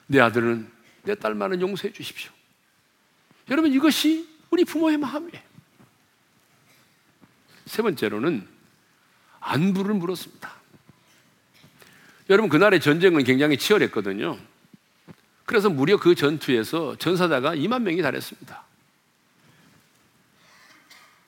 내 0.08 0.20
아들은 0.20 0.70
내 1.02 1.14
딸만은 1.14 1.60
용서해 1.60 1.92
주십시오. 1.92 2.32
여러분 3.48 3.72
이것이 3.72 4.28
우리 4.50 4.64
부모의 4.64 4.98
마음이에요. 4.98 5.42
세 7.66 7.82
번째로는 7.82 8.48
안부를 9.40 9.94
물었습니다. 9.94 10.52
여러분 12.28 12.48
그날의 12.48 12.80
전쟁은 12.80 13.22
굉장히 13.22 13.56
치열했거든요. 13.56 14.38
그래서 15.46 15.70
무려 15.70 15.96
그 15.96 16.14
전투에서 16.14 16.96
전사자가 16.96 17.54
2만 17.54 17.82
명이 17.82 18.02
달했습니다. 18.02 18.64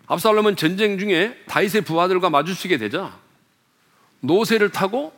압살롬은 0.08 0.56
전쟁 0.56 0.98
중에 0.98 1.42
다윗의 1.46 1.82
부하들과 1.82 2.28
마주치게 2.30 2.78
되자 2.78 3.16
노새를 4.20 4.70
타고 4.70 5.16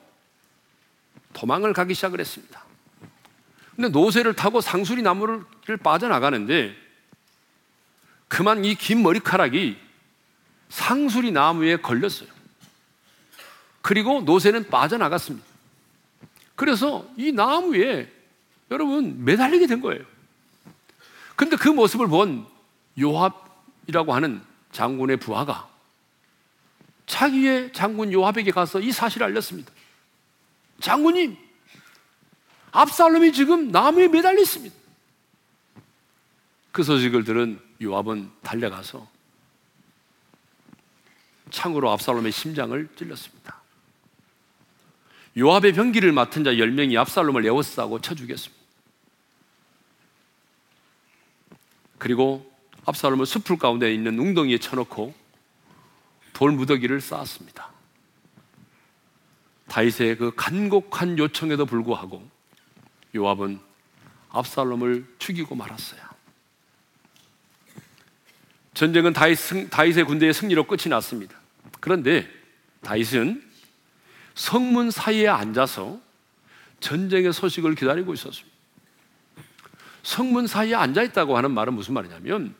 도망을 1.32 1.72
가기 1.72 1.94
시작을 1.94 2.20
했습니다. 2.20 2.64
근데 3.74 3.88
노새를 3.88 4.34
타고 4.34 4.60
상수리 4.60 5.00
나무를 5.00 5.44
빠져나가는데 5.82 6.76
그만 8.28 8.64
이 8.64 8.74
긴 8.74 9.02
머리카락이 9.02 9.78
상수리 10.68 11.32
나무에 11.32 11.76
걸렸어요. 11.76 12.28
그리고 13.80 14.20
노새는 14.20 14.68
빠져나갔습니다. 14.68 15.46
그래서 16.54 17.08
이 17.16 17.32
나무에 17.32 18.12
여러분 18.70 19.24
매달리게 19.24 19.66
된 19.66 19.80
거예요. 19.80 20.04
근데 21.37 21.56
그 21.56 21.68
모습을 21.68 22.06
본 22.09 22.46
요압이라고 22.98 24.14
하는 24.14 24.42
장군의 24.72 25.16
부하가 25.18 25.68
자기의 27.06 27.72
장군 27.72 28.12
요압에게 28.12 28.52
가서 28.52 28.78
이 28.78 28.92
사실을 28.92 29.26
알렸습니다. 29.26 29.72
장군님, 30.80 31.37
압살롬이 32.70 33.33
지금 33.33 33.70
나무에 33.70 34.06
매달려 34.06 34.40
있습니다. 34.40 34.76
그 36.70 36.85
소식을 36.85 37.24
들은 37.24 37.61
요압은 37.83 38.30
달려가서 38.42 39.09
창으로 41.50 41.90
압살롬의 41.90 42.30
심장을 42.30 42.88
찔렀습니다. 42.96 43.61
요압의 45.37 45.72
병기를 45.72 46.12
맡은 46.12 46.44
자 46.44 46.52
10명이 46.52 46.96
압살롬을 46.96 47.44
에워싸고 47.46 48.00
쳐 48.00 48.14
죽였습니다. 48.14 48.60
그리고 52.00 52.50
압살롬을 52.86 53.26
숲풀 53.26 53.58
가운데 53.58 53.92
있는 53.94 54.18
웅덩이에 54.18 54.58
쳐놓고 54.58 55.14
돌 56.32 56.52
무더기를 56.52 57.00
쌓았습니다. 57.00 57.70
다윗의 59.68 60.16
그 60.16 60.32
간곡한 60.34 61.18
요청에도 61.18 61.66
불구하고 61.66 62.26
요압은 63.14 63.60
압살롬을 64.30 65.16
죽이고 65.18 65.54
말았어요. 65.54 66.00
전쟁은 68.72 69.12
다윗 69.12 69.36
승, 69.36 69.68
다윗의 69.68 70.04
군대의 70.04 70.32
승리로 70.32 70.64
끝이 70.64 70.88
났습니다. 70.88 71.36
그런데 71.80 72.26
다윗은 72.80 73.44
성문 74.34 74.90
사이에 74.90 75.28
앉아서 75.28 76.00
전쟁의 76.80 77.34
소식을 77.34 77.74
기다리고 77.74 78.14
있었습니다. 78.14 78.49
성문 80.02 80.46
사이에 80.46 80.74
앉아 80.74 81.02
있다고 81.02 81.36
하는 81.36 81.50
말은 81.50 81.74
무슨 81.74 81.94
말이냐면 81.94 82.54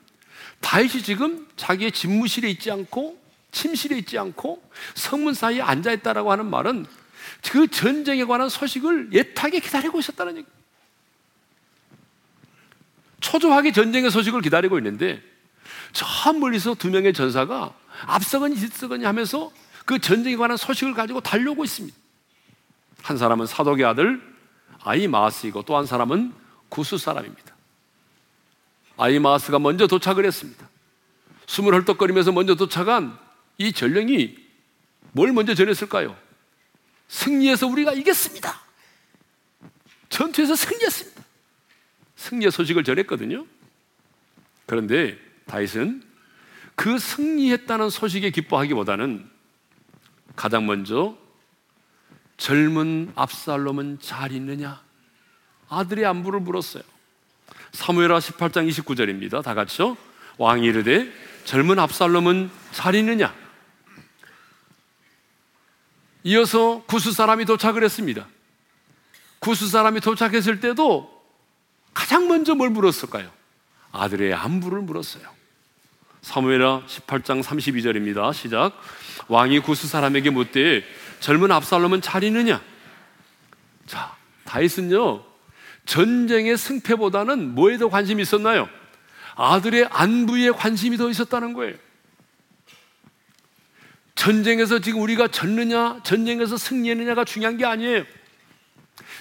다윗이 0.61 1.03
지금 1.03 1.48
자기의 1.57 1.92
집무실에 1.92 2.50
있지 2.50 2.70
않고 2.70 3.20
침실에 3.50 3.98
있지 3.98 4.18
않고 4.18 4.62
성문 4.94 5.35
사이에 5.35 5.61
앉아 5.61 5.92
있다라고 5.92 6.31
하는 6.31 6.46
말은 6.46 6.87
그 7.50 7.66
전쟁에 7.68 8.24
관한 8.24 8.48
소식을 8.48 9.12
예타게 9.12 9.61
기다리고 9.61 9.98
있었다는 9.98 10.38
얘기. 10.38 10.48
초조하게 13.20 13.72
전쟁의 13.72 14.11
소식을 14.11 14.40
기다리고 14.40 14.79
있는데 14.79 15.22
저 15.92 16.33
멀리서 16.33 16.74
두 16.74 16.90
명의 16.90 17.12
전사가 17.12 17.74
앞서거니 18.07 18.55
뒤서거니 18.57 19.05
하면서 19.05 19.50
그 19.85 19.98
전쟁에 19.98 20.37
관한 20.37 20.57
소식을 20.57 20.94
가지고 20.94 21.20
달려오고 21.20 21.64
있습니다. 21.64 21.96
한 23.03 23.18
사람은 23.18 23.46
사독의 23.46 23.85
아들 23.85 24.22
아이마스이고 24.83 25.62
또 25.62 25.76
한 25.76 25.87
사람은 25.87 26.33
구스 26.71 26.97
사람입니다. 26.97 27.55
아이마스가 28.97 29.59
먼저 29.59 29.87
도착을 29.87 30.25
했습니다. 30.25 30.69
숨을 31.47 31.75
헐떡거리면서 31.75 32.33
먼저 32.33 32.55
도착한 32.55 33.19
이 33.59 33.73
전령이 33.73 34.37
뭘 35.13 35.33
먼저 35.33 35.55
전했을까요? 35.55 36.17
승리해서 37.09 37.67
우리가 37.67 37.93
이겼습니다. 37.93 38.61
전투에서 40.09 40.55
승리했습니다. 40.55 41.23
승리의 42.17 42.53
소식을 42.53 42.85
전했거든요. 42.85 43.47
그런데 44.67 45.19
다윗은 45.47 46.03
그 46.77 46.99
승리했다는 46.99 47.91
소식에 47.91 48.31
기뻐하기보다는 48.31 49.29
가장 50.37 50.67
먼저 50.67 51.19
젊은 52.37 53.13
압살롬은 53.17 53.99
잘 54.01 54.33
있느냐? 54.33 54.83
아들의 55.71 56.05
안부를 56.05 56.41
물었어요. 56.41 56.83
사무엘하 57.73 58.19
18장 58.19 58.69
29절입니다. 58.69 59.43
다 59.43 59.55
같이요. 59.55 59.97
왕이 60.37 60.67
이르되 60.67 61.11
젊은 61.45 61.79
압살롬은 61.79 62.51
잘 62.73 62.95
있느냐? 62.97 63.35
이어서 66.25 66.83
구수 66.87 67.13
사람이 67.13 67.47
도착을 67.47 67.83
했습니다. 67.83 68.27
구수 69.39 69.69
사람이 69.69 70.01
도착했을 70.01 70.61
때도 70.61 71.19
가장 71.95 72.29
먼저 72.29 72.55
뭘 72.55 72.69
물었을까요? 72.71 73.31
아들의 73.93 74.35
안부를 74.35 74.83
물었어요. 74.83 75.25
사무엘하 76.23 76.83
18장 76.87 77.43
32절입니다. 77.43 78.35
시작. 78.35 78.79
왕이 79.29 79.61
구수 79.61 79.87
사람에게 79.87 80.31
묻되 80.31 80.85
젊은 81.21 81.51
압살롬은 81.53 82.03
잘 82.03 82.25
있느냐? 82.25 82.61
자, 83.87 84.15
다윗은요. 84.45 85.30
전쟁의 85.90 86.57
승패보다는 86.57 87.57
뭐에 87.57 87.76
더 87.76 87.88
관심이 87.88 88.22
있었나요? 88.22 88.68
아들의 89.35 89.88
안부에 89.90 90.53
관심이 90.53 90.96
더 90.96 91.11
있었다는 91.11 91.53
거예요. 91.53 91.74
전쟁에서 94.14 94.79
지금 94.79 95.00
우리가 95.00 95.26
졌느냐, 95.26 96.05
전쟁에서 96.05 96.57
승리했느냐가 96.57 97.24
중요한 97.24 97.57
게 97.57 97.64
아니에요. 97.64 98.05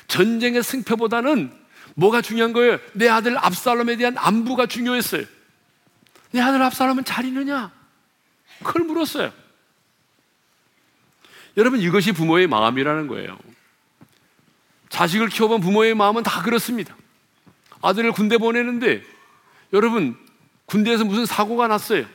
전쟁의 0.08 0.62
승패보다는 0.62 1.52
뭐가 1.96 2.22
중요한 2.22 2.54
거예요? 2.54 2.78
내 2.94 3.10
아들 3.10 3.36
압살롬에 3.36 3.96
대한 3.96 4.16
안부가 4.20 4.68
중요했어요. 4.68 5.26
내 6.30 6.40
아들 6.40 6.62
압살롬은 6.62 7.04
잘 7.04 7.26
있느냐? 7.26 7.72
그걸 8.62 8.84
물었어요. 8.84 9.34
여러분, 11.58 11.80
이것이 11.80 12.12
부모의 12.12 12.46
마음이라는 12.46 13.08
거예요. 13.08 13.40
자식을 14.90 15.30
키워본 15.30 15.62
부모의 15.62 15.96
마음은 15.96 16.24
다 16.24 16.42
그렇습니다. 16.42 16.96
아들을 17.82 18.12
군대 18.12 18.38
보내는데, 18.38 19.04
여러분, 19.72 20.18
군대에서 20.66 21.06
무슨 21.06 21.26
사고가 21.26 21.68
났어요. 21.68 22.06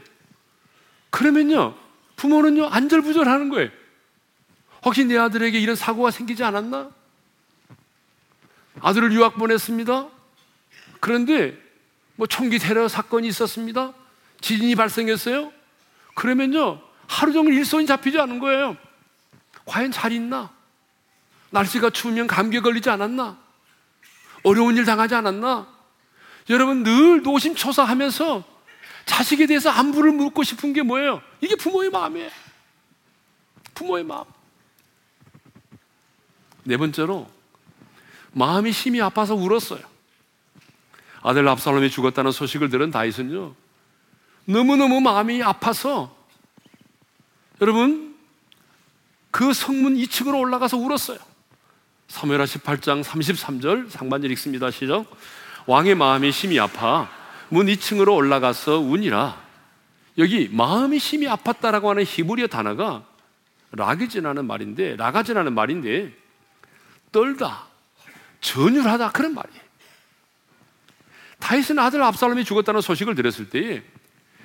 그러면요, 1.10 1.74
부모는요, 2.16 2.66
안절부절하는 2.66 3.48
거예요. 3.48 3.70
혹시 4.84 5.04
내 5.04 5.16
아들에게 5.16 5.58
이런 5.58 5.76
사고가 5.76 6.10
생기지 6.10 6.44
않았나? 6.44 6.90
아들을 8.80 9.12
유학 9.12 9.36
보냈습니다. 9.36 10.08
그런데 11.00 11.56
뭐 12.16 12.26
총기 12.26 12.58
테러 12.58 12.88
사건이 12.88 13.28
있었습니다. 13.28 13.92
지진이 14.40 14.74
발생했어요. 14.74 15.52
그러면요, 16.14 16.80
하루 17.06 17.32
종일 17.32 17.54
일손이 17.54 17.86
잡히지 17.86 18.18
않은 18.18 18.38
거예요. 18.40 18.76
과연 19.64 19.90
잘 19.90 20.12
있나? 20.12 20.50
날씨가 21.54 21.90
추우면 21.90 22.26
감기에 22.26 22.60
걸리지 22.60 22.90
않았나? 22.90 23.38
어려운 24.42 24.76
일 24.76 24.84
당하지 24.84 25.14
않았나? 25.14 25.68
여러분 26.50 26.82
늘 26.82 27.22
노심초사하면서 27.22 28.42
자식에 29.06 29.46
대해서 29.46 29.70
안부를 29.70 30.12
묻고 30.12 30.42
싶은 30.42 30.72
게 30.72 30.82
뭐예요? 30.82 31.22
이게 31.40 31.54
부모의 31.54 31.90
마음이에요. 31.90 32.30
부모의 33.74 34.02
마음. 34.04 34.24
네 36.64 36.76
번째로 36.76 37.30
마음이 38.32 38.72
심히 38.72 39.00
아파서 39.00 39.34
울었어요. 39.36 39.80
아들 41.22 41.46
압살롬이 41.46 41.88
죽었다는 41.88 42.32
소식을 42.32 42.68
들은 42.68 42.90
다윗은요. 42.90 43.54
너무너무 44.46 45.00
마음이 45.00 45.42
아파서 45.42 46.16
여러분 47.60 48.16
그 49.30 49.52
성문 49.52 49.94
2층으로 49.94 50.40
올라가서 50.40 50.76
울었어요. 50.78 51.33
사무엘하 52.08 52.44
18장 52.44 53.02
33절 53.02 53.90
상반절 53.90 54.30
읽습니다. 54.32 54.70
시작. 54.70 55.06
왕의 55.66 55.94
마음이 55.94 56.32
심히 56.32 56.58
아파 56.60 57.08
문 57.48 57.66
2층으로 57.66 58.14
올라가서 58.14 58.78
운이라. 58.78 59.42
여기 60.18 60.48
마음이 60.52 60.98
심히 60.98 61.26
아팠다라고 61.26 61.86
하는 61.86 62.04
히브리어 62.04 62.46
단어가 62.46 63.04
라기즈라는 63.72 64.46
말인데 64.46 64.96
라가즈라는 64.96 65.52
말인데 65.52 66.12
떨다, 67.10 67.66
전율하다 68.40 69.10
그런 69.10 69.34
말이에요. 69.34 69.60
다윗은 71.40 71.78
아들 71.78 72.02
압살롬이 72.02 72.44
죽었다는 72.44 72.80
소식을 72.80 73.14
들었을 73.14 73.50
때 73.50 73.82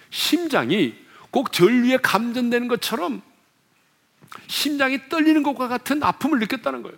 심장이 0.09 0.95
꼭 1.31 1.51
전류에 1.51 1.97
감전되는 1.97 2.67
것처럼 2.67 3.21
심장이 4.47 5.09
떨리는 5.09 5.43
것과 5.43 5.67
같은 5.67 6.01
아픔을 6.03 6.39
느꼈다는 6.39 6.81
거예요. 6.81 6.97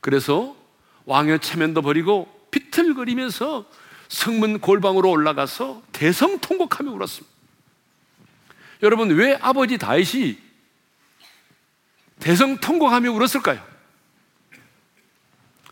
그래서 0.00 0.56
왕의 1.04 1.40
체면도 1.40 1.82
버리고 1.82 2.28
비틀거리면서 2.50 3.66
성문 4.08 4.60
골방으로 4.60 5.08
올라가서 5.10 5.82
대성통곡하며 5.92 6.90
울었습니다. 6.92 7.36
여러분 8.82 9.10
왜 9.10 9.36
아버지 9.40 9.78
다윗이 9.78 10.38
대성통곡하며 12.18 13.12
울었을까요? 13.12 13.64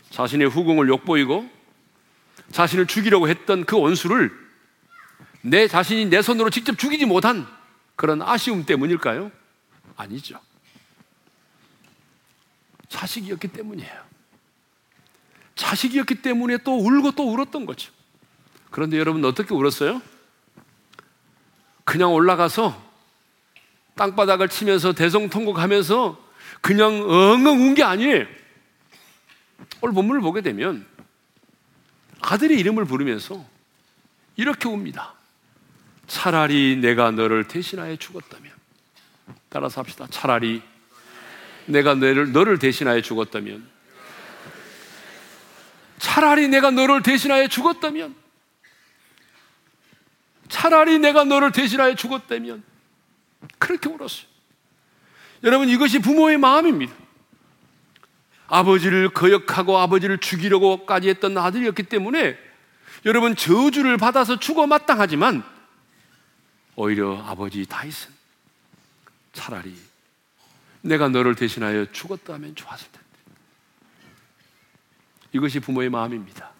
자신의 0.09 0.49
후궁을 0.49 0.87
욕보이고 0.89 1.49
자신을 2.51 2.87
죽이려고 2.87 3.29
했던 3.29 3.65
그 3.65 3.77
원수를 3.77 4.31
내 5.41 5.67
자신이 5.67 6.05
내 6.05 6.21
손으로 6.21 6.49
직접 6.49 6.77
죽이지 6.77 7.05
못한 7.05 7.47
그런 7.95 8.21
아쉬움 8.21 8.65
때문일까요? 8.65 9.31
아니죠. 9.95 10.39
자식이었기 12.89 13.49
때문이에요. 13.49 14.08
자식이었기 15.59 16.15
때문에 16.21 16.59
또 16.59 16.79
울고 16.79 17.11
또 17.11 17.33
울었던 17.33 17.65
거죠. 17.65 17.91
그런데 18.71 18.97
여러분 18.97 19.25
어떻게 19.25 19.53
울었어요? 19.53 20.01
그냥 21.83 22.13
올라가서 22.13 22.81
땅바닥을 23.95 24.47
치면서 24.47 24.93
대성통곡하면서 24.93 26.29
그냥 26.61 27.01
엉엉 27.01 27.61
운 27.61 27.75
게 27.75 27.83
아니에요. 27.83 28.25
오늘 29.81 29.93
본문을 29.93 30.21
보게 30.21 30.39
되면 30.39 30.85
아들의 32.21 32.57
이름을 32.57 32.85
부르면서 32.85 33.45
이렇게 34.37 34.69
웁니다. 34.69 35.13
차라리 36.07 36.77
내가 36.77 37.11
너를 37.11 37.49
대신하여 37.49 37.97
죽었다면 37.97 38.49
따라서 39.49 39.81
합시다. 39.81 40.07
차라리 40.09 40.61
내가 41.65 41.95
너를, 41.95 42.31
너를 42.31 42.59
대신하여 42.59 43.01
죽었다면 43.01 43.78
차라리 45.99 46.47
내가 46.47 46.71
너를 46.71 47.03
대신하여 47.03 47.47
죽었다면 47.47 48.15
차라리 50.47 50.97
내가 50.97 51.23
너를 51.25 51.51
대신하여 51.51 51.93
죽었다면 51.95 52.63
그렇게 53.59 53.87
울었어요. 53.89 54.27
여러분 55.43 55.69
이것이 55.69 55.99
부모의 55.99 56.37
마음입니다. 56.37 56.93
아버지를 58.47 59.09
거역하고 59.09 59.77
아버지를 59.77 60.17
죽이려고까지 60.17 61.09
했던 61.09 61.37
아들이었기 61.37 61.83
때문에 61.83 62.37
여러분 63.05 63.35
저주를 63.35 63.97
받아서 63.97 64.39
죽어 64.39 64.65
마땅하지만 64.67 65.43
오히려 66.75 67.21
아버지 67.25 67.65
다윗은 67.65 68.11
차라리 69.33 69.75
내가 70.81 71.09
너를 71.09 71.35
대신하여 71.35 71.91
죽었다 71.91 72.33
하면 72.33 72.55
좋았을 72.55 72.87
텐데. 72.91 72.98
이것이 75.31 75.59
부모의 75.59 75.89
마음입니다. 75.89 76.51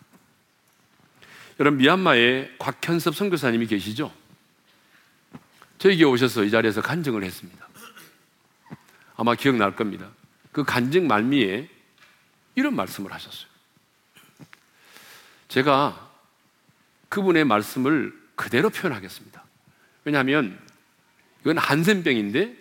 여러분 1.59 1.77
미얀마에 1.79 2.55
곽현섭 2.57 3.15
선교사님이 3.15 3.67
계시죠? 3.67 4.13
저에게 5.77 6.03
오셔서 6.05 6.43
이 6.43 6.51
자리에서 6.51 6.81
간증을 6.81 7.23
했습니다. 7.23 7.67
아마 9.15 9.35
기억날 9.35 9.75
겁니다. 9.75 10.09
그 10.51 10.63
간증 10.63 11.07
말미에 11.07 11.69
이런 12.55 12.75
말씀을 12.75 13.11
하셨어요. 13.11 13.49
제가 15.47 16.09
그분의 17.09 17.43
말씀을 17.43 18.17
그대로 18.35 18.69
표현하겠습니다. 18.69 19.43
왜냐하면 20.05 20.59
이건 21.41 21.57
한센병인데 21.57 22.55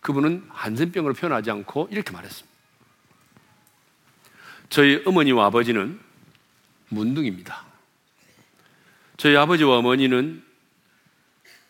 그분은 0.00 0.46
한센병으로 0.50 1.14
표현하지 1.14 1.50
않고 1.50 1.88
이렇게 1.90 2.12
말했습니다. 2.12 2.53
저희 4.68 5.02
어머니와 5.04 5.46
아버지는 5.46 6.00
문둥입니다. 6.88 7.64
저희 9.16 9.36
아버지와 9.36 9.78
어머니는 9.78 10.44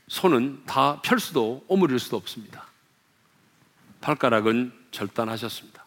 손은 0.09 0.64
다 0.66 1.00
펼 1.02 1.18
수도 1.18 1.64
오므릴 1.68 1.98
수도 1.98 2.16
없습니다. 2.16 2.66
발가락은 4.00 4.72
절단하셨습니다. 4.90 5.85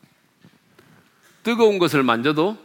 뜨거운 1.43 1.79
것을 1.79 2.03
만져도 2.03 2.57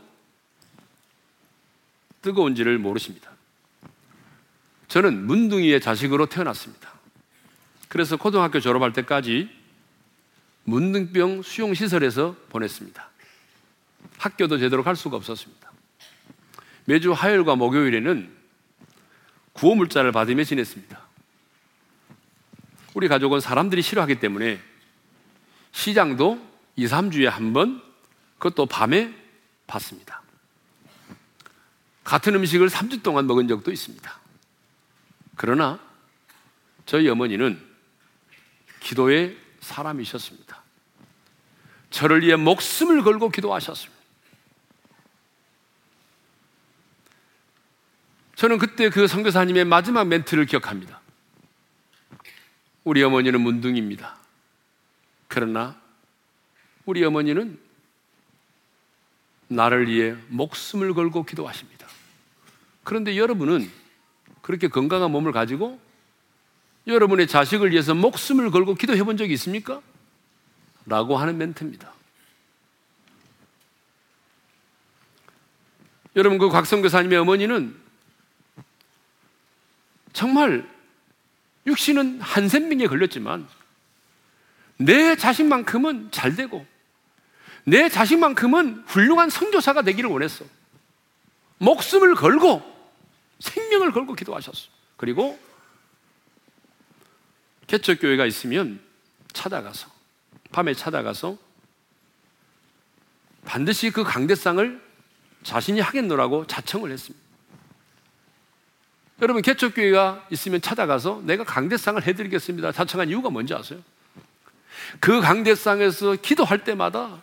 뜨거운지를 2.22 2.78
모르십니다. 2.78 3.30
저는 4.88 5.26
문둥이의 5.26 5.80
자식으로 5.80 6.26
태어났습니다. 6.26 6.92
그래서 7.88 8.16
고등학교 8.16 8.60
졸업할 8.60 8.92
때까지 8.92 9.50
문둥병 10.64 11.42
수용시설에서 11.42 12.36
보냈습니다. 12.48 13.11
학교도 14.22 14.58
제대로 14.58 14.84
갈 14.84 14.94
수가 14.94 15.16
없었습니다. 15.16 15.72
매주 16.84 17.12
화요일과 17.12 17.56
목요일에는 17.56 18.32
구호 19.52 19.74
물자를 19.74 20.12
받으며 20.12 20.44
지냈습니다. 20.44 21.00
우리 22.94 23.08
가족은 23.08 23.40
사람들이 23.40 23.82
싫어하기 23.82 24.20
때문에 24.20 24.60
시장도 25.72 26.40
2, 26.76 26.86
3주에 26.86 27.24
한 27.24 27.52
번, 27.52 27.82
그것도 28.38 28.66
밤에 28.66 29.12
받습니다. 29.66 30.22
같은 32.04 32.34
음식을 32.36 32.68
3주 32.68 33.02
동안 33.02 33.26
먹은 33.26 33.48
적도 33.48 33.72
있습니다. 33.72 34.20
그러나 35.34 35.80
저희 36.86 37.08
어머니는 37.08 37.60
기도의 38.80 39.36
사람이셨습니다. 39.60 40.62
저를 41.90 42.22
위해 42.22 42.36
목숨을 42.36 43.02
걸고 43.02 43.30
기도하셨습니다. 43.30 44.01
저는 48.34 48.58
그때 48.58 48.88
그 48.88 49.06
선교사님의 49.06 49.64
마지막 49.64 50.04
멘트를 50.04 50.46
기억합니다. 50.46 51.00
우리 52.84 53.02
어머니는 53.02 53.40
문둥입니다. 53.40 54.16
그러나 55.28 55.80
우리 56.84 57.04
어머니는 57.04 57.58
나를 59.48 59.88
위해 59.88 60.16
목숨을 60.28 60.94
걸고 60.94 61.24
기도하십니다. 61.24 61.86
그런데 62.84 63.16
여러분은 63.16 63.70
그렇게 64.40 64.68
건강한 64.68 65.10
몸을 65.12 65.32
가지고 65.32 65.80
여러분의 66.86 67.28
자식을 67.28 67.70
위해서 67.70 67.94
목숨을 67.94 68.50
걸고 68.50 68.74
기도해 68.74 69.04
본 69.04 69.16
적이 69.16 69.34
있습니까? 69.34 69.80
라고 70.86 71.16
하는 71.16 71.38
멘트입니다. 71.38 71.92
여러분, 76.16 76.38
그 76.38 76.48
곽성교사님의 76.48 77.18
어머니는 77.18 77.81
정말 80.12 80.68
육신은 81.66 82.20
한센병에 82.20 82.86
걸렸지만 82.86 83.48
내 84.76 85.16
자식만큼은 85.16 86.10
잘 86.10 86.34
되고 86.34 86.66
내 87.64 87.88
자식만큼은 87.88 88.84
훌륭한 88.86 89.30
성교사가 89.30 89.82
되기를 89.82 90.10
원했어. 90.10 90.44
목숨을 91.58 92.14
걸고 92.16 92.62
생명을 93.38 93.92
걸고 93.92 94.14
기도하셨어. 94.14 94.68
그리고 94.96 95.38
개척 97.66 98.00
교회가 98.00 98.26
있으면 98.26 98.80
찾아가서 99.32 99.88
밤에 100.50 100.74
찾아가서 100.74 101.38
반드시 103.44 103.90
그 103.90 104.04
강대상을 104.04 104.82
자신이 105.42 105.80
하겠노라고 105.80 106.46
자청을 106.46 106.90
했습니다. 106.90 107.24
여러분 109.20 109.42
개척교회가 109.42 110.26
있으면 110.30 110.60
찾아가서 110.60 111.22
내가 111.24 111.44
강대상을 111.44 112.02
해드리겠습니다. 112.04 112.72
자청한 112.72 113.08
이유가 113.08 113.30
뭔지 113.30 113.54
아세요? 113.54 113.80
그 115.00 115.20
강대상에서 115.20 116.16
기도할 116.16 116.64
때마다 116.64 117.22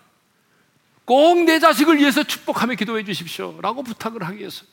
꼭 1.06 1.43
내 1.45 1.60
자식을 1.60 1.97
위해서 1.97 2.23
축복하며 2.23 2.75
기도해 2.75 3.04
주십시오. 3.04 3.60
라고 3.62 3.82
부탁을 3.82 4.23
하기 4.23 4.39
위해서. 4.39 4.63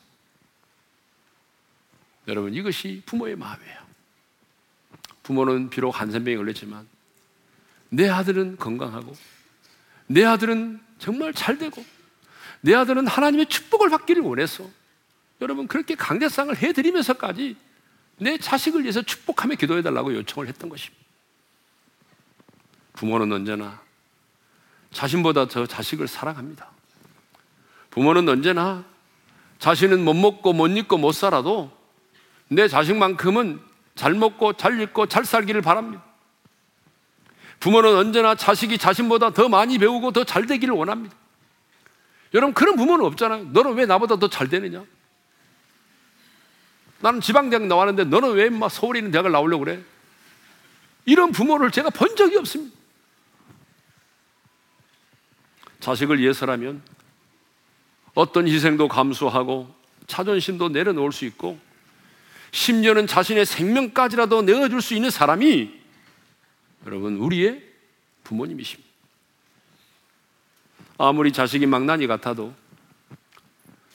여러분, 2.27 2.53
이것이 2.53 3.01
부모의 3.05 3.35
마음이에요. 3.35 3.77
부모는 5.23 5.69
비록 5.69 5.99
한센병에 5.99 6.37
걸렸지만 6.37 6.87
내 7.89 8.07
아들은 8.07 8.57
건강하고 8.57 9.15
내 10.07 10.23
아들은 10.23 10.79
정말 10.99 11.33
잘 11.33 11.57
되고 11.57 11.83
내 12.61 12.73
아들은 12.75 13.07
하나님의 13.07 13.47
축복을 13.47 13.89
받기를 13.89 14.21
원해서 14.21 14.69
여러분 15.41 15.67
그렇게 15.67 15.95
강대상을 15.95 16.55
해드리면서까지 16.57 17.55
내 18.17 18.37
자식을 18.37 18.81
위해서 18.81 19.01
축복하며 19.01 19.55
기도해 19.55 19.81
달라고 19.81 20.13
요청을 20.13 20.47
했던 20.47 20.69
것입니다. 20.69 21.05
부모는 22.93 23.31
언제나 23.31 23.79
자신보다 24.91 25.47
더 25.47 25.67
자식을 25.67 26.07
사랑합니다. 26.07 26.71
부모는 27.91 28.27
언제나 28.27 28.83
자신은 29.59 30.03
못 30.03 30.13
먹고 30.15 30.53
못 30.53 30.67
입고 30.67 30.97
못 30.97 31.11
살아도 31.11 31.71
내 32.47 32.67
자식만큼은 32.67 33.59
잘 33.95 34.13
먹고 34.13 34.53
잘 34.53 34.79
입고 34.81 35.07
잘 35.07 35.25
살기를 35.25 35.61
바랍니다. 35.61 36.03
부모는 37.59 37.95
언제나 37.95 38.35
자식이 38.35 38.77
자신보다 38.77 39.31
더 39.31 39.49
많이 39.49 39.77
배우고 39.77 40.11
더 40.11 40.23
잘 40.23 40.45
되기를 40.45 40.73
원합니다. 40.73 41.15
여러분 42.33 42.53
그런 42.53 42.75
부모는 42.75 43.05
없잖아요. 43.05 43.45
너는 43.45 43.73
왜 43.75 43.85
나보다 43.85 44.17
더 44.17 44.27
잘 44.27 44.47
되느냐? 44.47 44.83
나는 47.07 47.21
지방대학 47.21 47.65
나왔는데 47.67 48.03
너는 48.05 48.33
왜 48.33 48.49
막 48.49 48.69
서울에 48.69 48.99
있는 48.99 49.11
대학을 49.11 49.31
나오려고 49.31 49.63
그래? 49.63 49.81
이런 51.05 51.31
부모를 51.31 51.71
제가 51.71 51.89
본 51.89 52.15
적이 52.17 52.37
없습니다. 52.37 52.75
자식을 55.79 56.19
위해서라면 56.19 56.81
어떤 58.13 58.47
희생도 58.47 58.89
감수하고 58.89 59.73
자존심도 60.07 60.69
내려놓을 60.69 61.13
수 61.13 61.23
있고 61.25 61.57
심지어는 62.51 63.07
자신의 63.07 63.45
생명까지라도 63.45 64.41
내어줄 64.41 64.81
수 64.81 64.93
있는 64.93 65.09
사람이 65.09 65.71
여러분 66.85 67.17
우리의 67.17 67.63
부모님이십니다. 68.23 68.89
아무리 70.97 71.31
자식이 71.31 71.67
망나니 71.67 72.07
같아도 72.07 72.53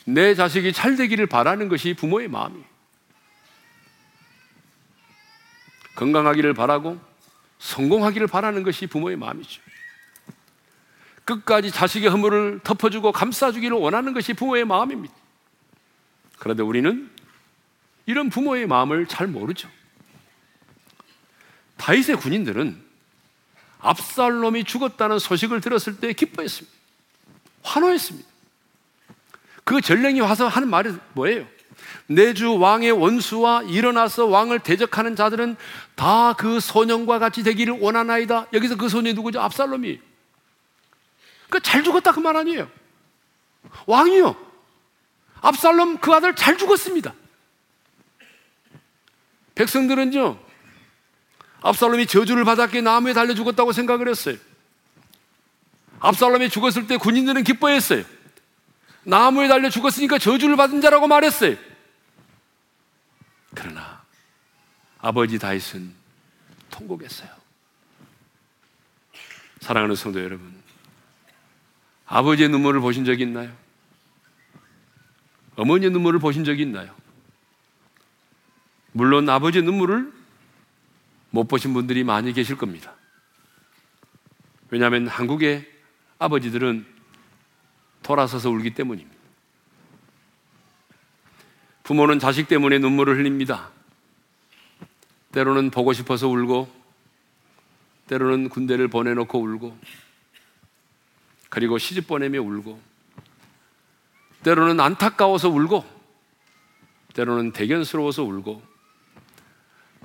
내 0.04 0.34
자식이 0.34 0.72
잘 0.72 0.96
되기를 0.96 1.26
바라는 1.26 1.68
것이 1.68 1.94
부모의 1.94 2.28
마음이에요. 2.28 2.71
건강하기를 5.94 6.54
바라고 6.54 7.00
성공하기를 7.58 8.26
바라는 8.26 8.62
것이 8.62 8.86
부모의 8.86 9.16
마음이죠. 9.16 9.60
끝까지 11.24 11.70
자식의 11.70 12.10
허물을 12.10 12.60
덮어주고 12.64 13.12
감싸주기를 13.12 13.76
원하는 13.76 14.12
것이 14.12 14.32
부모의 14.32 14.64
마음입니다. 14.64 15.14
그런데 16.38 16.62
우리는 16.62 17.10
이런 18.06 18.30
부모의 18.30 18.66
마음을 18.66 19.06
잘 19.06 19.28
모르죠. 19.28 19.68
다윗의 21.76 22.16
군인들은 22.16 22.82
압살롬이 23.78 24.64
죽었다는 24.64 25.18
소식을 25.18 25.60
들었을 25.60 25.98
때 25.98 26.12
기뻐했습니다. 26.12 26.76
환호했습니다. 27.62 28.28
그 29.64 29.80
전령이 29.80 30.20
와서 30.20 30.48
하는 30.48 30.68
말이 30.68 30.92
뭐예요? 31.14 31.46
내주 32.14 32.58
왕의 32.58 32.92
원수와 32.92 33.62
일어나서 33.62 34.26
왕을 34.26 34.60
대적하는 34.60 35.16
자들은 35.16 35.56
다 35.94 36.34
그 36.38 36.60
소년과 36.60 37.18
같이 37.18 37.42
되기를 37.42 37.78
원하나이다. 37.80 38.46
여기서 38.52 38.76
그 38.76 38.88
소년이 38.88 39.14
누구죠? 39.14 39.40
압살롬이. 39.40 40.00
그잘 41.50 41.84
죽었다 41.84 42.12
그 42.12 42.20
말 42.20 42.36
아니에요. 42.36 42.68
왕이요. 43.86 44.34
압살롬 45.42 45.98
그 45.98 46.12
아들 46.12 46.34
잘 46.34 46.56
죽었습니다. 46.56 47.14
백성들은요, 49.54 50.38
압살롬이 51.60 52.06
저주를 52.06 52.44
받았기에 52.44 52.80
나무에 52.80 53.12
달려 53.12 53.34
죽었다고 53.34 53.72
생각을 53.72 54.08
했어요. 54.08 54.36
압살롬이 56.00 56.48
죽었을 56.48 56.86
때 56.86 56.96
군인들은 56.96 57.44
기뻐했어요. 57.44 58.04
나무에 59.04 59.48
달려 59.48 59.68
죽었으니까 59.68 60.18
저주를 60.18 60.56
받은 60.56 60.80
자라고 60.80 61.06
말했어요. 61.06 61.56
그러나 63.54 64.02
아버지 64.98 65.38
다윗은 65.38 65.94
통곡했어요. 66.70 67.30
사랑하는 69.60 69.94
성도 69.94 70.22
여러분, 70.22 70.60
아버지의 72.06 72.48
눈물을 72.48 72.80
보신 72.80 73.04
적이 73.04 73.22
있나요? 73.24 73.54
어머니의 75.56 75.90
눈물을 75.90 76.18
보신 76.18 76.44
적이 76.44 76.62
있나요? 76.62 76.94
물론 78.92 79.28
아버지의 79.28 79.64
눈물을 79.64 80.12
못 81.30 81.48
보신 81.48 81.72
분들이 81.72 82.04
많이 82.04 82.32
계실 82.32 82.56
겁니다. 82.56 82.94
왜냐하면 84.70 85.06
한국의 85.06 85.70
아버지들은 86.18 86.86
돌아서서 88.02 88.50
울기 88.50 88.74
때문입니다. 88.74 89.11
부모는 91.82 92.18
자식 92.18 92.48
때문에 92.48 92.78
눈물을 92.78 93.18
흘립니다. 93.18 93.70
때로는 95.32 95.70
보고 95.70 95.92
싶어서 95.92 96.28
울고, 96.28 96.70
때로는 98.06 98.48
군대를 98.48 98.88
보내놓고 98.88 99.40
울고, 99.40 99.78
그리고 101.48 101.78
시집 101.78 102.06
보내며 102.06 102.40
울고, 102.40 102.80
때로는 104.44 104.78
안타까워서 104.78 105.48
울고, 105.48 105.84
때로는 107.14 107.52
대견스러워서 107.52 108.22
울고, 108.22 108.62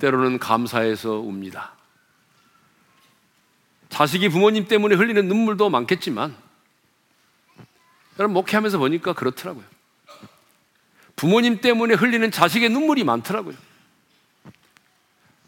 때로는 0.00 0.38
감사해서 0.38 1.20
웁니다. 1.20 1.74
자식이 3.88 4.28
부모님 4.28 4.66
때문에 4.68 4.94
흘리는 4.94 5.28
눈물도 5.28 5.70
많겠지만, 5.70 6.36
여러분, 8.18 8.34
목회하면서 8.34 8.78
보니까 8.78 9.12
그렇더라고요. 9.12 9.64
부모님 11.18 11.60
때문에 11.60 11.94
흘리는 11.94 12.30
자식의 12.30 12.70
눈물이 12.70 13.02
많더라고요. 13.02 13.56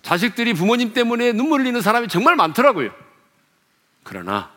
자식들이 0.02 0.52
부모님 0.52 0.92
때문에 0.92 1.32
눈물 1.32 1.60
흘리는 1.60 1.80
사람이 1.80 2.08
정말 2.08 2.34
많더라고요. 2.34 2.92
그러나, 4.02 4.52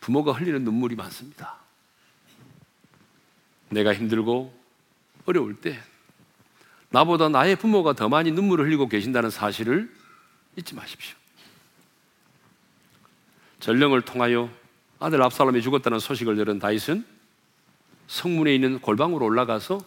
부모가 0.00 0.32
흘리는 0.32 0.64
눈물이 0.64 0.96
많습니다. 0.96 1.56
내가 3.68 3.92
힘들고 3.92 4.58
어려울 5.26 5.60
때, 5.60 5.78
나보다 6.88 7.28
나의 7.28 7.56
부모가 7.56 7.92
더 7.92 8.08
많이 8.08 8.32
눈물을 8.32 8.64
흘리고 8.64 8.88
계신다는 8.88 9.28
사실을 9.28 9.94
잊지 10.56 10.74
마십시오. 10.74 11.14
전령을 13.60 14.00
통하여 14.00 14.48
아들 14.98 15.22
압살롬이 15.22 15.60
죽었다는 15.60 15.98
소식을 15.98 16.36
들은 16.36 16.58
다윗은 16.58 17.13
성문에 18.06 18.54
있는 18.54 18.78
골방으로 18.80 19.24
올라가서 19.24 19.80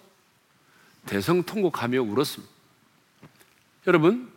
대성 1.06 1.44
통곡하며 1.44 2.02
울었습니다. 2.02 2.54
여러분, 3.88 4.30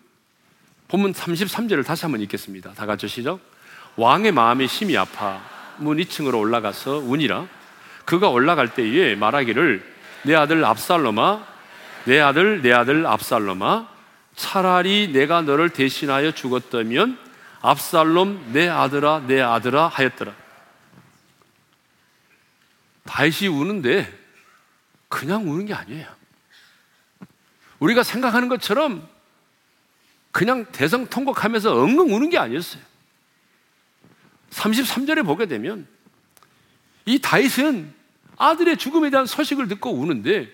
본문 0.88 1.12
33절을 1.12 1.84
다시 1.84 2.04
한번 2.04 2.20
읽겠습니다. 2.22 2.72
다 2.74 2.86
같이 2.86 3.08
시작. 3.08 3.40
왕의 3.96 4.32
마음이 4.32 4.68
심히 4.68 4.96
아파 4.96 5.40
문 5.78 5.98
2층으로 5.98 6.38
올라가서 6.38 6.98
운이라 6.98 7.46
그가 8.04 8.28
올라갈 8.28 8.74
때에 8.74 9.14
말하기를 9.14 9.84
내 10.24 10.34
아들 10.34 10.64
압살롬아 10.64 11.46
내 12.04 12.20
아들 12.20 12.62
내 12.62 12.72
아들 12.72 13.06
압살롬아 13.06 13.88
차라리 14.36 15.10
내가 15.12 15.42
너를 15.42 15.70
대신하여 15.70 16.32
죽었다면 16.32 17.18
압살롬 17.60 18.52
내 18.52 18.68
아들아 18.68 19.24
내 19.26 19.40
아들아 19.40 19.88
하였더라. 19.88 20.32
다윗이 23.11 23.49
우는데 23.49 24.09
그냥 25.09 25.51
우는 25.51 25.66
게 25.66 25.75
아니에요. 25.75 26.07
우리가 27.81 28.05
생각하는 28.05 28.49
것처럼 28.49 29.09
그냥 30.31 30.64
대성 30.70 31.09
통곡하면서 31.09 31.75
엉엉 31.75 32.14
우는 32.14 32.31
게 32.31 32.38
아니었어요. 32.38 32.81
33절에 34.51 35.25
보게 35.27 35.46
되면 35.46 35.88
이 37.05 37.18
다윗은 37.18 37.92
아들의 38.37 38.77
죽음에 38.77 39.11
대한 39.11 39.27
소식을 39.27 39.66
듣고 39.66 39.92
우는데 39.92 40.49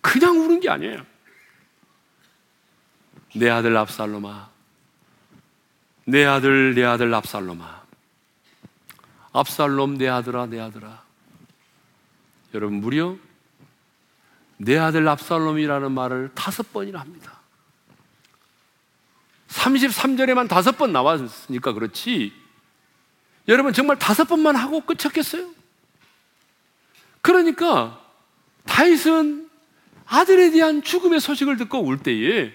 그냥 0.00 0.38
우는 0.38 0.60
게 0.60 0.70
아니에요. 0.70 1.04
내 3.34 3.50
아들 3.50 3.76
압살롬아. 3.76 4.50
내 6.04 6.24
아들, 6.24 6.74
내 6.74 6.84
아들 6.84 7.12
압살롬아. 7.12 7.82
압살롬 9.32 9.98
내 9.98 10.08
아들아, 10.08 10.46
내 10.46 10.60
아들아. 10.60 11.07
여러분, 12.54 12.80
무려 12.80 13.16
내 14.56 14.76
아들 14.78 15.06
압살롬이라는 15.08 15.92
말을 15.92 16.30
다섯 16.34 16.72
번이나 16.72 17.00
합니다. 17.00 17.38
33절에만 19.48 20.48
다섯 20.48 20.76
번 20.76 20.92
나왔으니까 20.92 21.72
그렇지. 21.72 22.32
여러분, 23.46 23.72
정말 23.72 23.98
다섯 23.98 24.24
번만 24.24 24.56
하고 24.56 24.80
끝쳤겠어요? 24.80 25.48
그러니까, 27.20 28.00
다윗은 28.66 29.48
아들에 30.06 30.50
대한 30.50 30.82
죽음의 30.82 31.20
소식을 31.20 31.56
듣고 31.58 31.80
울 31.80 31.98
때에 31.98 32.52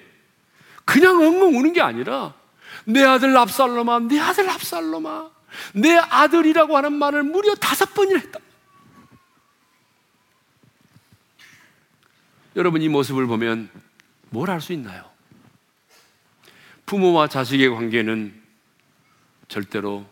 그냥 0.85 1.21
엉엉 1.21 1.57
우는 1.57 1.73
게 1.73 1.81
아니라 1.81 2.33
내 2.85 3.03
아들 3.03 3.35
압살롬아, 3.37 3.99
내 3.99 4.19
아들 4.19 4.49
압살롬아, 4.49 5.29
내 5.75 5.95
아들이라고 5.95 6.75
하는 6.75 6.93
말을 6.93 7.23
무려 7.23 7.55
다섯 7.55 7.93
번이나 7.93 8.19
했다. 8.19 8.39
여러분 12.55 12.83
이 12.83 12.89
모습을 12.89 13.25
보면 13.25 13.69
뭘할수 14.29 14.73
있나요? 14.73 15.09
부모와 16.85 17.27
자식의 17.27 17.69
관계는 17.69 18.39
절대로 19.47 20.05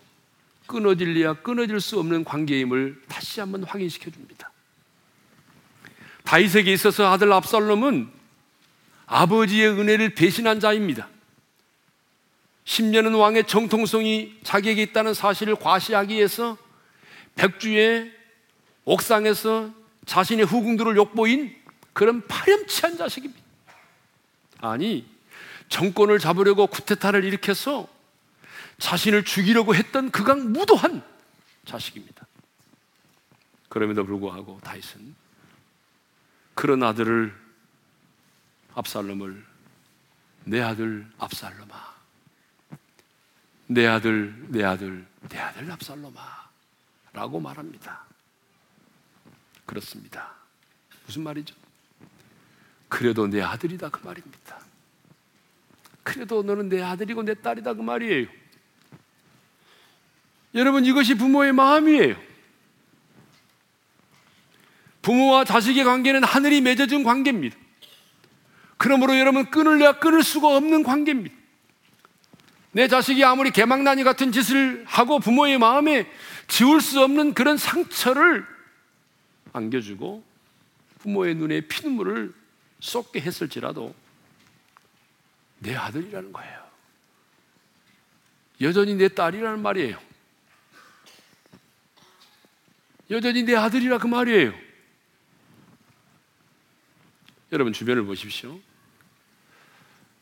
끊어질래야 0.65 1.33
끊어질 1.41 1.79
수 1.79 1.99
없는 1.99 2.23
관계임을 2.23 3.03
다시 3.07 3.41
한번 3.41 3.63
확인시켜 3.63 4.09
줍니다. 4.09 4.51
다윗에게 6.23 6.73
있어서 6.73 7.11
아들 7.11 7.31
압살롬은 7.31 8.09
아버지의 9.05 9.69
은혜를 9.69 10.15
배신한 10.15 10.59
자입니다. 10.59 11.09
10년은 12.65 13.19
왕의 13.19 13.45
정통성이 13.45 14.39
자기에게 14.43 14.81
있다는 14.83 15.13
사실을 15.13 15.55
과시하기 15.55 16.15
위해서 16.15 16.57
백주의 17.35 18.11
옥상에서 18.85 19.71
자신의 20.05 20.45
후궁들을 20.45 20.95
욕보인 20.95 21.60
그런 21.93 22.25
파렴치한 22.27 22.97
자식입니다. 22.97 23.41
아니, 24.59 25.07
정권을 25.69 26.19
잡으려고 26.19 26.67
쿠데타를 26.67 27.23
일으켜서 27.23 27.87
자신을 28.77 29.23
죽이려고 29.23 29.75
했던 29.75 30.11
그강 30.11 30.51
무도한 30.51 31.03
자식입니다. 31.65 32.25
그럼에도 33.69 34.05
불구하고 34.05 34.59
다윗은 34.63 35.15
그런 36.55 36.83
아들을 36.83 37.33
압살롬을 38.75 39.45
내 40.43 40.61
아들 40.61 41.09
압살롬아 41.17 41.95
내 43.67 43.87
아들 43.87 44.35
내 44.49 44.63
아들 44.63 45.07
내 45.29 45.39
아들 45.39 45.71
압살롬아 45.71 46.49
라고 47.13 47.39
말합니다. 47.39 48.05
그렇습니다. 49.65 50.33
무슨 51.05 51.23
말이죠? 51.23 51.55
그래도 52.91 53.25
내 53.25 53.41
아들이다 53.41 53.87
그 53.87 54.05
말입니다. 54.05 54.59
그래도 56.03 56.43
너는 56.43 56.67
내 56.67 56.81
아들이고 56.81 57.23
내 57.23 57.33
딸이다 57.35 57.75
그 57.75 57.81
말이에요. 57.81 58.27
여러분 60.55 60.83
이것이 60.83 61.15
부모의 61.15 61.53
마음이에요. 61.53 62.17
부모와 65.03 65.45
자식의 65.45 65.85
관계는 65.85 66.25
하늘이 66.25 66.59
맺어준 66.59 67.05
관계입니다. 67.05 67.55
그러므로 68.77 69.17
여러분 69.17 69.49
끊을래야 69.49 69.93
끊을 69.93 70.21
수가 70.21 70.57
없는 70.57 70.83
관계입니다. 70.83 71.33
내 72.73 72.89
자식이 72.89 73.23
아무리 73.23 73.51
개망나니 73.51 74.03
같은 74.03 74.33
짓을 74.33 74.83
하고 74.85 75.19
부모의 75.19 75.59
마음에 75.59 76.11
지울 76.49 76.81
수 76.81 77.01
없는 77.01 77.35
그런 77.35 77.55
상처를 77.55 78.45
안겨주고 79.53 80.25
부모의 80.99 81.35
눈에 81.35 81.61
피눈물을 81.61 82.40
쏟게 82.81 83.21
했을지라도 83.21 83.95
내 85.59 85.75
아들이라는 85.75 86.33
거예요. 86.33 86.69
여전히 88.59 88.95
내 88.95 89.07
딸이라는 89.07 89.61
말이에요. 89.61 89.99
여전히 93.09 93.43
내 93.43 93.55
아들이라 93.55 93.99
그 93.99 94.07
말이에요. 94.07 94.53
여러분 97.51 97.73
주변을 97.73 98.03
보십시오. 98.05 98.59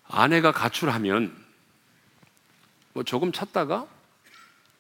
아내가 0.07 0.51
가출하면 0.51 1.45
뭐 2.93 3.03
조금 3.03 3.31
찾다가 3.31 3.87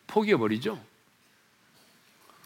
포기해 0.07 0.35
버리죠. 0.35 0.83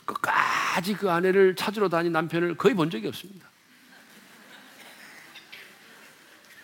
끝까지 0.06 0.96
그 0.96 1.10
아내를 1.10 1.56
찾으러 1.56 1.88
다닌 1.88 2.12
남편을 2.12 2.58
거의 2.58 2.76
본 2.76 2.90
적이 2.90 3.08
없습니다. 3.08 3.53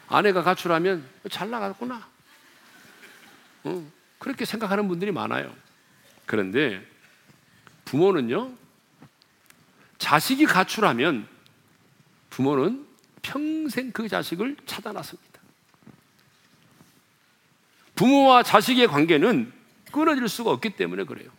아내가 0.10 0.42
가출하면 0.42 1.08
잘 1.30 1.50
나갔구나. 1.50 2.08
어, 3.64 3.92
그렇게 4.18 4.44
생각하는 4.44 4.88
분들이 4.88 5.12
많아요. 5.12 5.56
그런데 6.26 6.86
부모는요, 7.86 8.52
자식이 10.00 10.46
가출하면 10.46 11.28
부모는 12.30 12.86
평생 13.22 13.92
그 13.92 14.08
자식을 14.08 14.58
찾아놨습니다. 14.66 15.30
부모와 17.96 18.44
자식의 18.44 18.88
관계는 18.88 19.52
끊어질 19.92 20.28
수가 20.28 20.52
없기 20.52 20.72
때문에 20.72 21.04
그래요. 21.04 21.30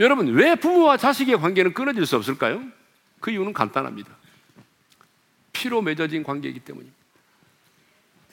여러분, 0.00 0.28
왜 0.28 0.54
부모와 0.54 0.96
자식의 0.96 1.38
관계는 1.38 1.74
끊어질 1.74 2.06
수 2.06 2.16
없을까요? 2.16 2.64
그 3.20 3.30
이유는 3.30 3.52
간단합니다. 3.52 4.10
피로 5.52 5.82
맺어진 5.82 6.22
관계이기 6.22 6.60
때문입니다. 6.60 7.01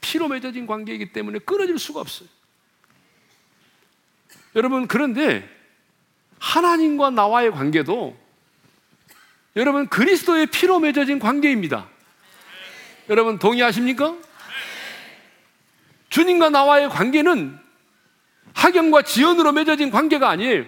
피로 0.01 0.27
맺어진 0.27 0.67
관계이기 0.67 1.11
때문에 1.13 1.39
끊어질 1.39 1.77
수가 1.79 2.01
없어요. 2.01 2.27
여러분, 4.55 4.87
그런데 4.87 5.47
하나님과 6.39 7.11
나와의 7.11 7.51
관계도 7.51 8.17
여러분 9.55 9.87
그리스도의 9.87 10.47
피로 10.47 10.79
맺어진 10.79 11.19
관계입니다. 11.19 11.87
여러분 13.09 13.39
동의하십니까? 13.39 14.15
주님과 16.09 16.49
나와의 16.49 16.89
관계는 16.89 17.59
학연과 18.53 19.03
지연으로 19.03 19.51
맺어진 19.51 19.91
관계가 19.91 20.29
아니에요. 20.29 20.65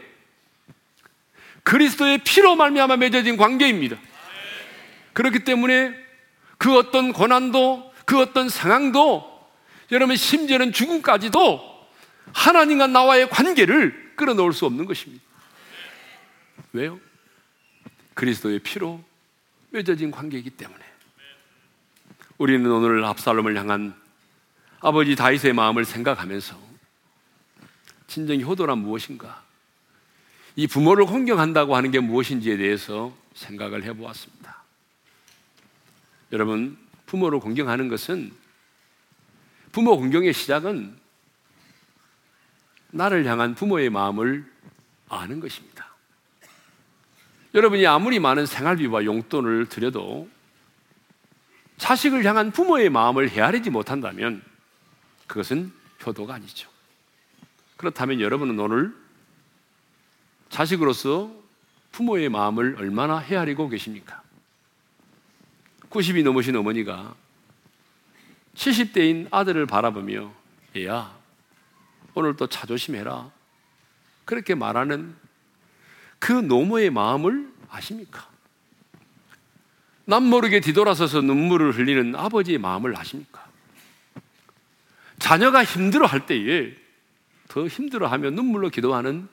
그리스도의 1.63 2.19
피로 2.19 2.55
말미암아 2.55 2.97
맺어진 2.97 3.38
관계입니다. 3.38 3.97
그렇기 5.13 5.43
때문에 5.43 5.95
그 6.57 6.77
어떤 6.77 7.13
고난도 7.13 7.90
그 8.12 8.20
어떤 8.20 8.49
상황도 8.49 9.47
여러분 9.93 10.18
심지어는 10.18 10.74
죽음까지도 10.74 11.88
하나님과 12.34 12.88
나와의 12.88 13.30
관계를 13.30 14.16
끌어놓을 14.18 14.51
수 14.51 14.66
없는 14.66 14.84
것입니다. 14.84 15.24
왜요? 16.74 16.99
그리스도의 18.14 18.59
피로 18.59 19.01
맺어진 19.70 20.12
관계이기 20.12 20.49
때문에 20.49 20.84
우리는 22.38 22.70
오늘 22.70 23.05
압살롬을 23.05 23.57
향한 23.57 23.95
아버지 24.82 25.16
다윗의 25.16 25.53
마음을 25.53 25.86
생각하면서 25.86 26.59
진정 28.07 28.41
효도란 28.41 28.78
무엇인가? 28.78 29.41
이 30.57 30.68
부모를 30.68 31.05
공경한다고 31.05 31.78
하는 31.78 31.91
게 31.91 32.01
무엇인지에 32.01 32.57
대해서 32.57 33.16
생각을 33.36 33.86
해보았습니다. 33.86 34.64
여러분, 36.34 36.78
부모를 37.12 37.41
공경하는 37.41 37.89
것은 37.89 38.32
부모 39.74 39.97
공경의 39.97 40.32
시작은 40.32 40.97
나를 42.91 43.26
향한 43.26 43.53
부모의 43.53 43.89
마음을 43.89 44.49
아는 45.09 45.41
것입니다. 45.41 45.93
여러분이 47.53 47.86
아무리 47.86 48.20
많은 48.20 48.45
생활비와 48.45 49.03
용돈을 49.03 49.68
들여도 49.68 50.30
자식을 51.76 52.24
향한 52.24 52.49
부모의 52.49 52.89
마음을 52.89 53.30
헤아리지 53.30 53.72
못한다면 53.72 54.41
그것은 55.28 55.74
효도가 56.05 56.36
아니죠. 56.36 56.70
그렇다면 57.76 58.22
여러분은 58.22 58.57
오늘 58.57 58.95
자식으로서 60.47 61.30
부모의 61.91 62.30
마음을 62.30 62.78
얼마나 62.80 63.18
헤아리고 63.18 63.68
계십니까? 63.68 64.20
90이 65.91 66.23
넘으신 66.23 66.55
어머니가 66.55 67.13
70대인 68.55 69.27
아들을 69.31 69.65
바라보며 69.65 70.33
얘야 70.75 71.15
오늘 72.13 72.35
또 72.35 72.47
차 72.47 72.65
조심해라 72.65 73.29
그렇게 74.25 74.55
말하는 74.55 75.15
그 76.19 76.31
노모의 76.31 76.89
마음을 76.89 77.51
아십니까? 77.69 78.29
남모르게 80.05 80.59
뒤돌아서서 80.61 81.21
눈물을 81.21 81.71
흘리는 81.73 82.15
아버지의 82.15 82.57
마음을 82.57 82.97
아십니까? 82.97 83.45
자녀가 85.19 85.63
힘들어 85.63 86.05
할 86.05 86.25
때에 86.25 86.75
더 87.47 87.67
힘들어 87.67 88.07
하며 88.07 88.29
눈물로 88.29 88.69
기도하는 88.69 89.27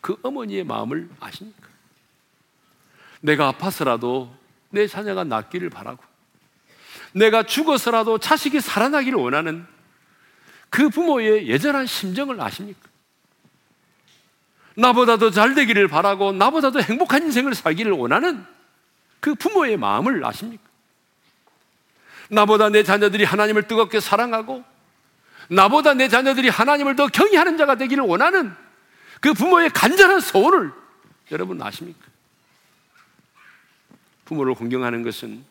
그 0.00 0.16
어머니의 0.22 0.64
마음을 0.64 1.08
아십니까? 1.20 1.68
내가 3.20 3.48
아파서라도 3.48 4.34
내 4.70 4.86
자녀가 4.86 5.24
낫기를 5.24 5.70
바라고 5.70 6.02
내가 7.12 7.42
죽어서라도 7.42 8.18
자식이 8.18 8.60
살아나기를 8.60 9.18
원하는 9.18 9.66
그 10.68 10.88
부모의 10.88 11.48
예전한 11.48 11.86
심정을 11.86 12.40
아십니까? 12.40 12.88
나보다 14.76 15.16
더잘 15.16 15.54
되기를 15.54 15.88
바라고 15.88 16.32
나보다 16.32 16.70
더 16.70 16.80
행복한 16.80 17.24
인생을 17.24 17.54
살기를 17.54 17.92
원하는 17.92 18.44
그 19.18 19.34
부모의 19.34 19.76
마음을 19.76 20.24
아십니까? 20.24 20.62
나보다 22.30 22.68
내 22.68 22.84
자녀들이 22.84 23.24
하나님을 23.24 23.66
뜨겁게 23.66 23.98
사랑하고 23.98 24.64
나보다 25.48 25.94
내 25.94 26.08
자녀들이 26.08 26.48
하나님을 26.48 26.94
더 26.94 27.08
경외하는 27.08 27.58
자가 27.58 27.74
되기를 27.74 28.04
원하는 28.04 28.54
그 29.20 29.34
부모의 29.34 29.70
간절한 29.70 30.20
소원을 30.20 30.72
여러분 31.32 31.60
아십니까? 31.60 32.06
부모를 34.30 34.54
공경하는 34.54 35.02
것은 35.02 35.44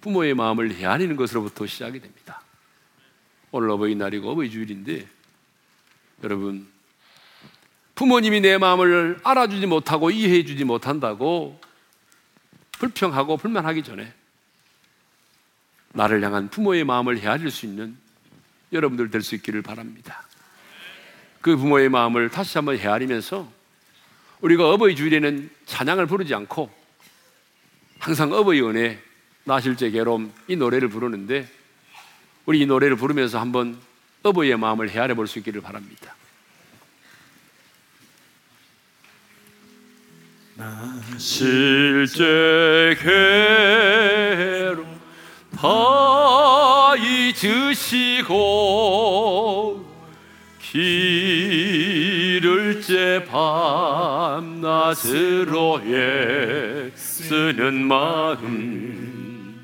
부모의 0.00 0.32
마음을 0.32 0.72
헤아리는 0.72 1.16
것으로부터 1.16 1.66
시작이 1.66 2.00
됩니다. 2.00 2.40
오늘 3.50 3.68
어버이날이고 3.72 4.30
어버이주일인데 4.30 5.06
여러분 6.24 6.66
부모님이 7.94 8.40
내 8.40 8.56
마음을 8.56 9.20
알아주지 9.22 9.66
못하고 9.66 10.10
이해해주지 10.10 10.64
못한다고 10.64 11.60
불평하고 12.78 13.36
불만하기 13.36 13.82
전에 13.82 14.14
나를 15.92 16.24
향한 16.24 16.48
부모의 16.48 16.84
마음을 16.84 17.18
헤아릴 17.18 17.50
수 17.50 17.66
있는 17.66 17.98
여러분들 18.72 19.10
될 19.10 19.20
수 19.20 19.34
있기를 19.34 19.60
바랍니다. 19.60 20.26
그 21.42 21.54
부모의 21.54 21.90
마음을 21.90 22.30
다시 22.30 22.56
한번 22.56 22.78
헤아리면서 22.78 23.52
우리가 24.40 24.70
어버이 24.70 24.96
주일에는 24.96 25.50
찬양을 25.66 26.06
부르지 26.06 26.34
않고 26.34 26.85
항상 27.98 28.32
어버이 28.32 28.60
은혜, 28.62 28.98
나실제 29.44 29.90
괴로움 29.90 30.32
이 30.48 30.56
노래를 30.56 30.88
부르는데 30.88 31.48
우리 32.44 32.60
이 32.60 32.66
노래를 32.66 32.96
부르면서 32.96 33.38
한번 33.40 33.78
어버이의 34.22 34.56
마음을 34.56 34.90
헤아려 34.90 35.14
볼 35.14 35.26
수 35.26 35.38
있기를 35.38 35.60
바랍니다. 35.60 36.14
실제 41.18 42.96
괴로 43.00 44.86
다 45.56 46.94
잊으시고 46.96 48.34
길을 52.46 52.80
째 52.80 53.24
밤낮으로 54.38 55.80
애쓰는 56.94 57.82
마음. 57.88 59.60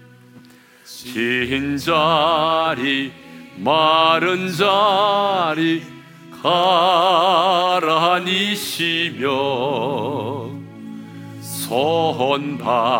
진 0.85 1.77
자리 1.77 3.13
마른 3.57 4.51
자리 4.53 5.83
가라니시며 6.43 6.91
손발이 11.41 12.93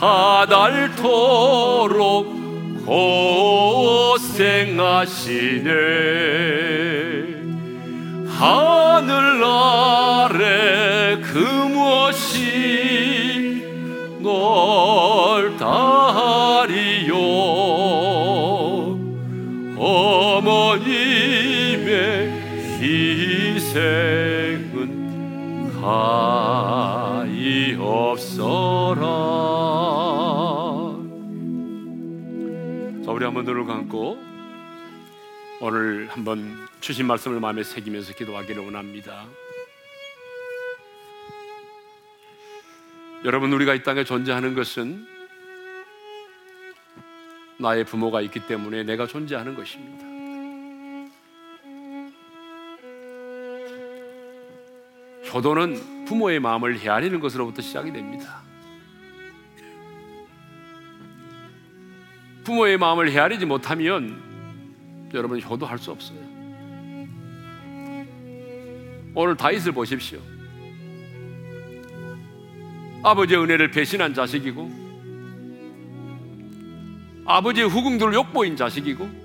다닳도록 0.00 1.14
고생하시네 2.84 4.24
하늘 8.44 9.42
아래 9.44 11.18
그 11.22 11.38
무엇이 11.38 12.36
넓다리요 14.20 15.54
어머님의 19.76 21.04
희생은 22.80 23.72
가 25.80 26.34
주시옵소라. 27.74 29.04
자, 33.04 33.10
우리 33.10 33.24
한번 33.24 33.44
눈을 33.44 33.66
감고 33.66 34.18
오늘 35.60 36.08
한번 36.10 36.63
주신 36.84 37.06
말씀을 37.06 37.40
마음에 37.40 37.64
새기면서 37.64 38.12
기도하기를 38.12 38.62
원합니다. 38.62 39.26
여러분 43.24 43.50
우리가 43.54 43.72
이 43.72 43.82
땅에 43.82 44.04
존재하는 44.04 44.54
것은 44.54 45.06
나의 47.56 47.84
부모가 47.84 48.20
있기 48.20 48.46
때문에 48.46 48.82
내가 48.82 49.06
존재하는 49.06 49.54
것입니다. 49.54 50.04
효도는 55.32 56.04
부모의 56.04 56.38
마음을 56.38 56.78
헤아리는 56.78 57.18
것으로부터 57.18 57.62
시작이 57.62 57.92
됩니다. 57.92 58.42
부모의 62.44 62.76
마음을 62.76 63.10
헤아리지 63.10 63.46
못하면 63.46 65.10
여러분 65.14 65.40
효도할 65.40 65.78
수 65.78 65.90
없어요. 65.90 66.23
오늘 69.14 69.36
다윗을 69.36 69.72
보십시오. 69.72 70.18
아버지의 73.02 73.40
은혜를 73.42 73.70
배신한 73.70 74.14
자식이고 74.14 74.84
아버지의 77.26 77.68
후궁들을 77.68 78.14
욕보인 78.14 78.56
자식이고 78.56 79.24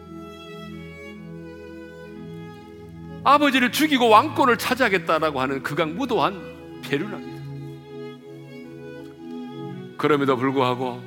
아버지를 3.24 3.72
죽이고 3.72 4.10
왕권을 4.10 4.58
차지하겠다라고 4.58 5.42
하는 5.42 5.64
극악 5.64 5.90
무도한 5.90 6.82
배륜합니다. 6.84 7.40
그럼에도 9.98 10.38
불구하고 10.38 11.02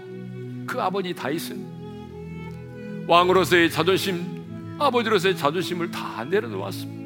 그 0.67 0.81
아버지 0.81 1.15
다윗은 1.15 3.05
왕으로서의 3.07 3.71
자존심, 3.71 4.77
아버지로서의 4.79 5.37
자존심을 5.37 5.91
다 5.91 6.25
내려놓았습니다. 6.25 7.02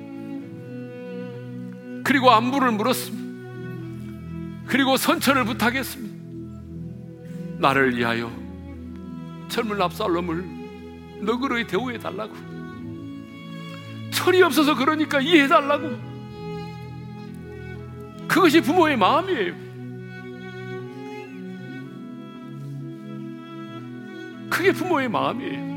그리고 2.06 2.30
안부를 2.30 2.70
물었습니다. 2.70 3.50
그리고 4.66 4.96
선처를 4.96 5.44
부탁했습니다. 5.44 6.14
나를 7.58 7.96
위하여 7.96 8.30
젊은 9.48 9.82
압살롬을 9.82 10.44
너그러이 11.22 11.66
대우해 11.66 11.98
달라고. 11.98 12.32
철이 14.12 14.40
없어서 14.40 14.76
그러니까 14.76 15.20
이해해 15.20 15.48
달라고. 15.48 15.98
그것이 18.28 18.60
부모의 18.60 18.96
마음이에요. 18.96 19.52
그게 24.48 24.70
부모의 24.70 25.08
마음이에요. 25.08 25.75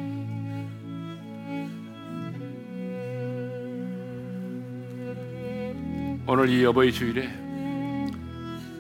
오늘 6.32 6.48
이 6.48 6.64
여보의 6.64 6.94
주일에 6.94 7.28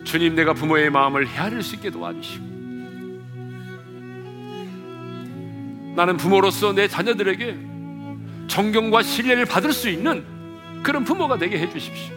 주님 0.04 0.36
내가 0.36 0.54
부모의 0.54 0.91
마음을 0.91 1.26
헤아릴 1.26 1.64
수 1.64 1.74
있게 1.74 1.89
도와주시고 1.89 2.45
나는 5.95 6.16
부모로서 6.18 6.74
내 6.74 6.88
자녀들에게 6.88 7.58
존경과 8.45 9.02
신뢰를 9.02 9.45
받을 9.45 9.74
수 9.74 9.89
있는 9.89 10.24
그런 10.84 11.04
부모가 11.04 11.39
되게 11.39 11.58
해 11.58 11.68
주십시오. 11.68 12.14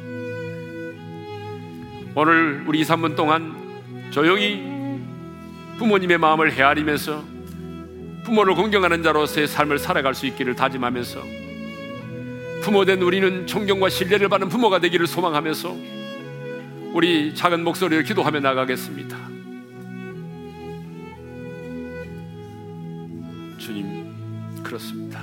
오늘 2.14 2.64
우리 2.66 2.80
2, 2.80 2.82
3분 2.82 3.16
동안 3.16 3.54
조용히 4.10 4.62
부모님의 5.78 6.18
마음을 6.18 6.52
헤아리면서 6.52 7.24
부모를 8.24 8.54
공경하는 8.54 9.02
자로서의 9.02 9.48
삶을 9.48 9.78
살아갈 9.78 10.14
수 10.14 10.26
있기를 10.26 10.54
다짐하면서 10.56 11.41
부모된 12.62 13.02
우리는 13.02 13.46
존경과 13.46 13.88
신뢰를 13.88 14.28
받는 14.28 14.48
부모가 14.48 14.78
되기를 14.78 15.08
소망하면서 15.08 15.76
우리 16.94 17.34
작은 17.34 17.64
목소리를 17.64 18.04
기도하며 18.04 18.38
나가겠습니다. 18.38 19.18
주님, 23.58 24.62
그렇습니다. 24.62 25.20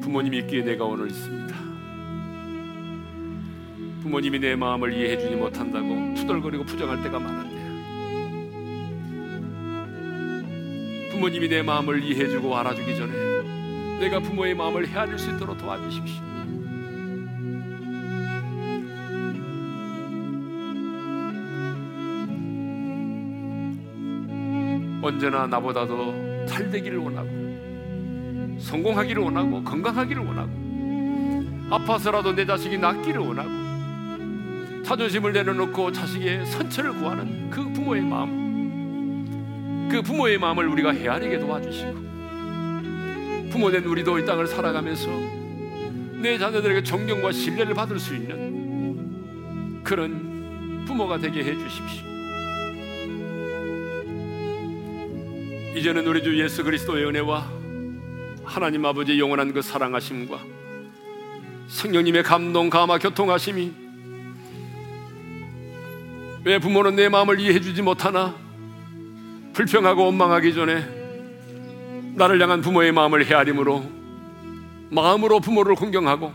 부모님이 0.00 0.38
있기에 0.38 0.62
내가 0.62 0.86
오늘 0.86 1.08
있습니다. 1.08 1.54
부모님이 4.02 4.38
내 4.38 4.56
마음을 4.56 4.94
이해해 4.94 5.18
주지 5.18 5.36
못한다고 5.36 6.14
투덜거리고 6.14 6.64
부정할 6.64 7.02
때가 7.02 7.18
많은데 7.18 7.60
부모님이 11.10 11.48
내 11.48 11.62
마음을 11.62 12.02
이해해 12.02 12.30
주고 12.30 12.56
알아주기 12.56 12.96
전에 12.96 13.59
내가 14.00 14.18
부모의 14.18 14.54
마음을 14.54 14.88
헤아릴 14.88 15.18
수 15.18 15.30
있도록 15.30 15.58
도와주십시오. 15.58 16.22
언제나 25.02 25.46
나보다도 25.46 26.46
잘 26.46 26.70
되기를 26.70 26.96
원하고 26.96 28.58
성공하기를 28.58 29.22
원하고 29.22 29.62
건강하기를 29.64 30.24
원하고 30.24 30.50
아파서라도 31.70 32.34
내 32.34 32.46
자식이 32.46 32.78
낫기를 32.78 33.20
원하고 33.20 34.82
자존심을 34.82 35.34
내려놓고 35.34 35.92
자식의 35.92 36.46
선처를 36.46 36.94
구하는 36.94 37.50
그 37.50 37.62
부모의 37.70 38.02
마음 38.02 39.88
그 39.90 40.00
부모의 40.00 40.38
마음을 40.38 40.66
우리가 40.68 40.92
헤아리게 40.92 41.38
도와주시고 41.38 42.09
부모된 43.60 43.84
우리도 43.84 44.18
이 44.18 44.24
땅을 44.24 44.46
살아가면서 44.46 45.10
내 46.22 46.38
자녀들에게 46.38 46.82
존경과 46.82 47.30
신뢰를 47.30 47.74
받을 47.74 47.98
수 47.98 48.14
있는 48.14 49.82
그런 49.84 50.86
부모가 50.86 51.18
되게 51.18 51.44
해 51.44 51.54
주십시오. 51.54 52.06
이제는 55.76 56.06
우리 56.06 56.22
주 56.22 56.42
예수 56.42 56.64
그리스도의 56.64 57.04
은혜와 57.04 57.50
하나님 58.44 58.86
아버지의 58.86 59.20
영원한 59.20 59.52
그 59.52 59.60
사랑하심과 59.60 60.40
성령님의 61.68 62.22
감동, 62.22 62.70
감화, 62.70 62.96
교통하심이 62.96 63.72
왜 66.44 66.58
부모는 66.58 66.96
내 66.96 67.10
마음을 67.10 67.38
이해해 67.40 67.60
주지 67.60 67.82
못하나 67.82 68.34
불평하고 69.52 70.06
원망하기 70.06 70.54
전에 70.54 70.99
나를 72.14 72.40
향한 72.40 72.60
부모의 72.60 72.92
마음을 72.92 73.24
헤아림으로 73.24 73.84
마음으로 74.90 75.40
부모를 75.40 75.74
공경하고 75.74 76.32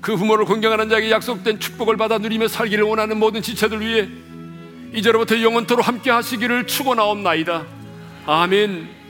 그 0.00 0.16
부모를 0.16 0.44
공경하는 0.44 0.88
자에게 0.88 1.10
약속된 1.10 1.60
축복을 1.60 1.96
받아 1.96 2.18
누리며 2.18 2.48
살기를 2.48 2.84
원하는 2.84 3.18
모든 3.18 3.40
지체들 3.40 3.80
위해 3.80 4.08
이제로부터 4.92 5.40
영원토록 5.40 5.86
함께 5.86 6.10
하시기를 6.10 6.66
축원하옵나이다. 6.66 7.64
아멘. 8.26 9.01